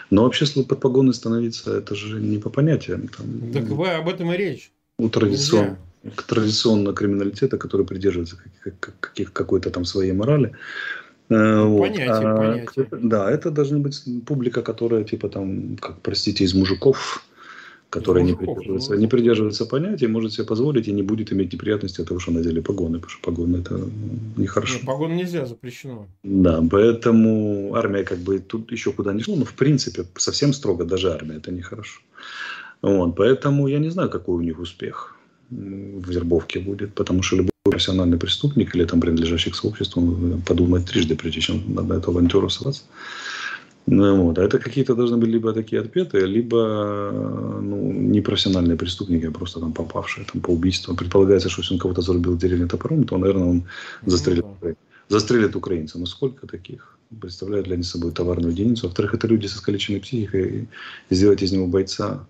[0.10, 3.10] Но вообще под погоны становиться, это же не по понятиям.
[3.10, 4.72] Там, так вы, об этом и речь.
[4.98, 5.78] У традиционных
[6.28, 8.38] традиционного криминалитета, который придерживается
[8.80, 10.54] каких, какой-то там своей морали.
[11.30, 11.82] Э, вот.
[11.82, 12.88] Понятие, а, понятие.
[12.92, 17.24] Да, это должна быть публика, которая типа там, как простите, из мужиков,
[17.90, 19.00] которые не придерживаются, ну.
[19.00, 22.62] не придерживаются понятия, может себе позволить и не будет иметь неприятности от того, что надели
[22.62, 23.90] погоны, потому что погоны это ну,
[24.38, 24.76] нехорошо.
[24.76, 26.08] Нет, погон нельзя, запрещено.
[26.24, 30.86] Да, поэтому армия как бы тут еще куда не шло, но в принципе совсем строго
[30.86, 32.02] даже армия это нехорошо.
[32.82, 35.19] Вот, поэтому я не знаю, какой у них успех
[35.50, 40.02] в вербовке будет, потому что любой профессиональный преступник или там принадлежащий к сообществу
[40.46, 42.84] подумает трижды, прежде чем на эту авантюру сраться.
[43.92, 44.38] Ну, вот.
[44.38, 47.12] А это какие-то должны быть либо такие отпетые, либо
[47.62, 50.96] ну, не профессиональные преступники, а просто там попавшие там, по убийству.
[50.96, 53.64] Предполагается, что если он кого-то зарубил деревню топором, то, наверное, он
[54.06, 54.76] застрелит, mm-hmm.
[55.08, 55.98] застрелит украинца.
[55.98, 56.98] Но сколько таких?
[57.20, 58.86] Представляют ли они собой товарную единицу?
[58.86, 60.68] Во-вторых, это люди со искалеченной психикой.
[61.10, 62.28] И сделать из него бойца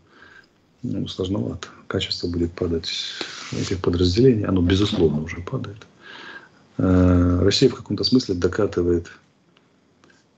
[0.84, 1.68] ну, сложновато.
[1.88, 2.92] Качество будет падать
[3.52, 4.46] этих подразделений.
[4.46, 5.86] Оно, безусловно, уже падает.
[6.78, 9.08] Э, Россия в каком-то смысле докатывает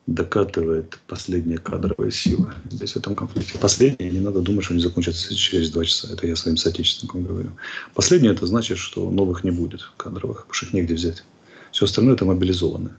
[0.07, 3.57] докатывает последняя кадровая сила здесь в этом конфликте.
[3.59, 6.11] Последняя, не надо думать, что они закончатся через два часа.
[6.11, 7.51] Это я своим соотечественникам говорю.
[7.93, 11.23] Последнее, это значит, что новых не будет кадровых, потому что их негде взять.
[11.71, 12.93] Все остальное это мобилизованные.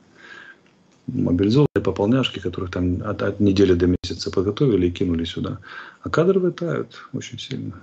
[1.06, 5.58] Мобилизованные пополняшки, которых там от, от недели до месяца подготовили и кинули сюда.
[6.02, 7.74] А кадровые тают очень сильно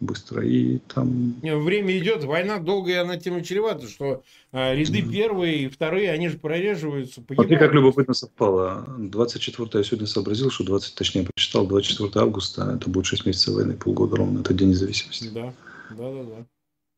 [0.00, 0.44] быстро.
[0.44, 1.34] И там...
[1.42, 4.22] Время идет, война долгая, она тем и чревата, что
[4.52, 7.22] а, ряды первые и вторые, они же прореживаются.
[7.32, 8.86] Смотри, как любопытно совпало.
[8.98, 13.74] 24 я сегодня сообразил, что 20, точнее, прочитал, 24 августа, это будет 6 месяцев войны,
[13.74, 15.30] полгода ровно, это День независимости.
[15.32, 15.52] Да,
[15.90, 16.46] да, да, да.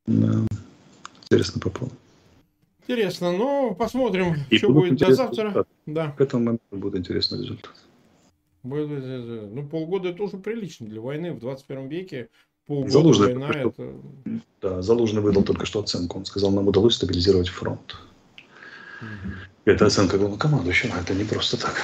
[0.07, 0.47] да.
[1.25, 1.91] Интересно попало.
[2.89, 5.49] Интересно, ну, посмотрим, и что будет до завтра.
[5.49, 5.69] Результат.
[5.87, 6.11] Да.
[6.13, 7.75] К этому моменту будет интересный результат.
[8.63, 12.29] Ну, полгода это уже прилично для войны в 21 веке
[12.67, 13.95] полгода Залужный, война что, это...
[14.61, 16.19] Да, Залужный выдал только что оценку.
[16.19, 17.97] Он сказал, нам удалось стабилизировать фронт.
[19.01, 19.33] Угу.
[19.65, 21.83] Это оценка главнокомандующего, это не просто так.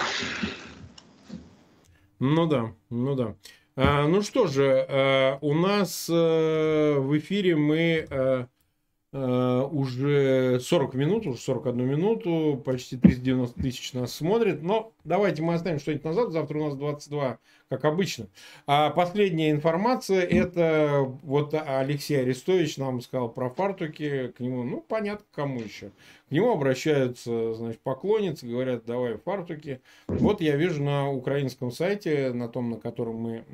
[2.20, 3.34] Ну да, ну да.
[3.74, 8.46] А, ну что же, а, у нас а, в эфире мы а,
[9.12, 14.62] уже 40 минут, уже 41 минуту, почти 390 тысяч нас смотрит.
[14.62, 17.38] Но давайте мы оставим что-нибудь назад, завтра у нас 22
[17.68, 18.26] как обычно.
[18.66, 25.24] А последняя информация, это вот Алексей Арестович нам сказал про фартуки, к нему, ну, понятно,
[25.34, 25.90] кому еще.
[26.28, 29.80] К нему обращаются, значит, поклонницы, говорят, давай фартуки.
[30.06, 33.44] Вот я вижу на украинском сайте, на том, на котором мы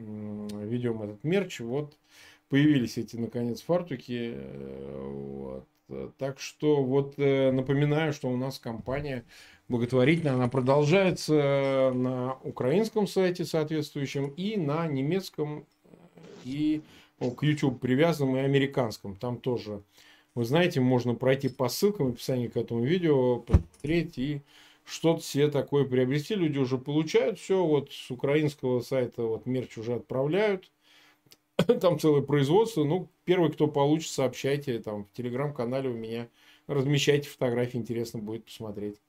[0.64, 1.96] ведем этот мерч, вот
[2.49, 4.34] появились эти, наконец, фартуки.
[4.96, 5.66] Вот.
[6.18, 9.24] Так что вот э, напоминаю, что у нас компания
[9.68, 15.64] благотворительная, она продолжается на украинском сайте соответствующем и на немецком
[16.44, 16.82] и
[17.18, 19.16] к YouTube привязанном и американском.
[19.16, 19.82] Там тоже,
[20.34, 24.42] вы знаете, можно пройти по ссылкам в описании к этому видео, посмотреть и
[24.84, 26.34] что-то себе такое приобрести.
[26.34, 30.70] Люди уже получают все, вот с украинского сайта вот мерч уже отправляют.
[31.80, 32.84] Там целое производство.
[32.84, 36.28] Ну, первый, кто получит, сообщайте там в телеграм-канале у меня
[36.68, 39.00] размещайте фотографии, интересно будет посмотреть,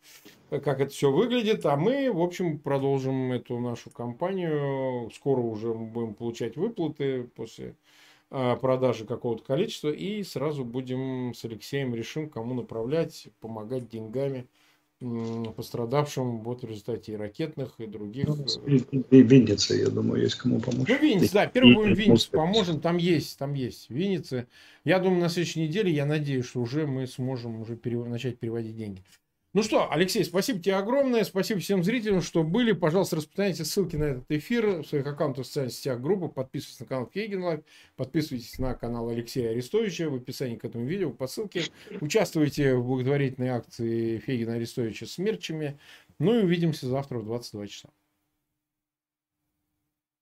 [0.49, 1.65] как это все выглядит.
[1.65, 5.11] А мы, в общем, продолжим эту нашу кампанию.
[5.11, 7.75] Скоро уже будем получать выплаты после
[8.31, 9.89] а, продажи какого-то количества.
[9.89, 14.47] И сразу будем с Алексеем решим, кому направлять, помогать деньгами
[14.99, 18.27] пострадавшим вот в результате и ракетных, и других.
[18.27, 20.87] Ну, и, и Винница, я думаю, есть кому помочь.
[20.89, 24.47] Ну, Винница, да, первый будем Винница поможем, там есть, там есть Винница.
[24.83, 28.07] Я думаю, на следующей неделе, я надеюсь, что уже мы сможем уже перев...
[28.07, 29.01] начать переводить деньги.
[29.51, 31.23] Ну что, Алексей, спасибо тебе огромное.
[31.23, 32.71] Спасибо всем зрителям, что были.
[32.71, 36.27] Пожалуйста, распространяйте ссылки на этот эфир в своих аккаунтах в социальных сетях группы.
[36.27, 37.61] Подписывайтесь на канал Фейгин Live.
[37.95, 41.63] Подписывайтесь на канал Алексея Арестовича в описании к этому видео по ссылке.
[41.99, 45.79] Участвуйте в благотворительной акции Фейгина Арестовича с мерчами.
[46.19, 47.89] Ну и увидимся завтра в 22 часа.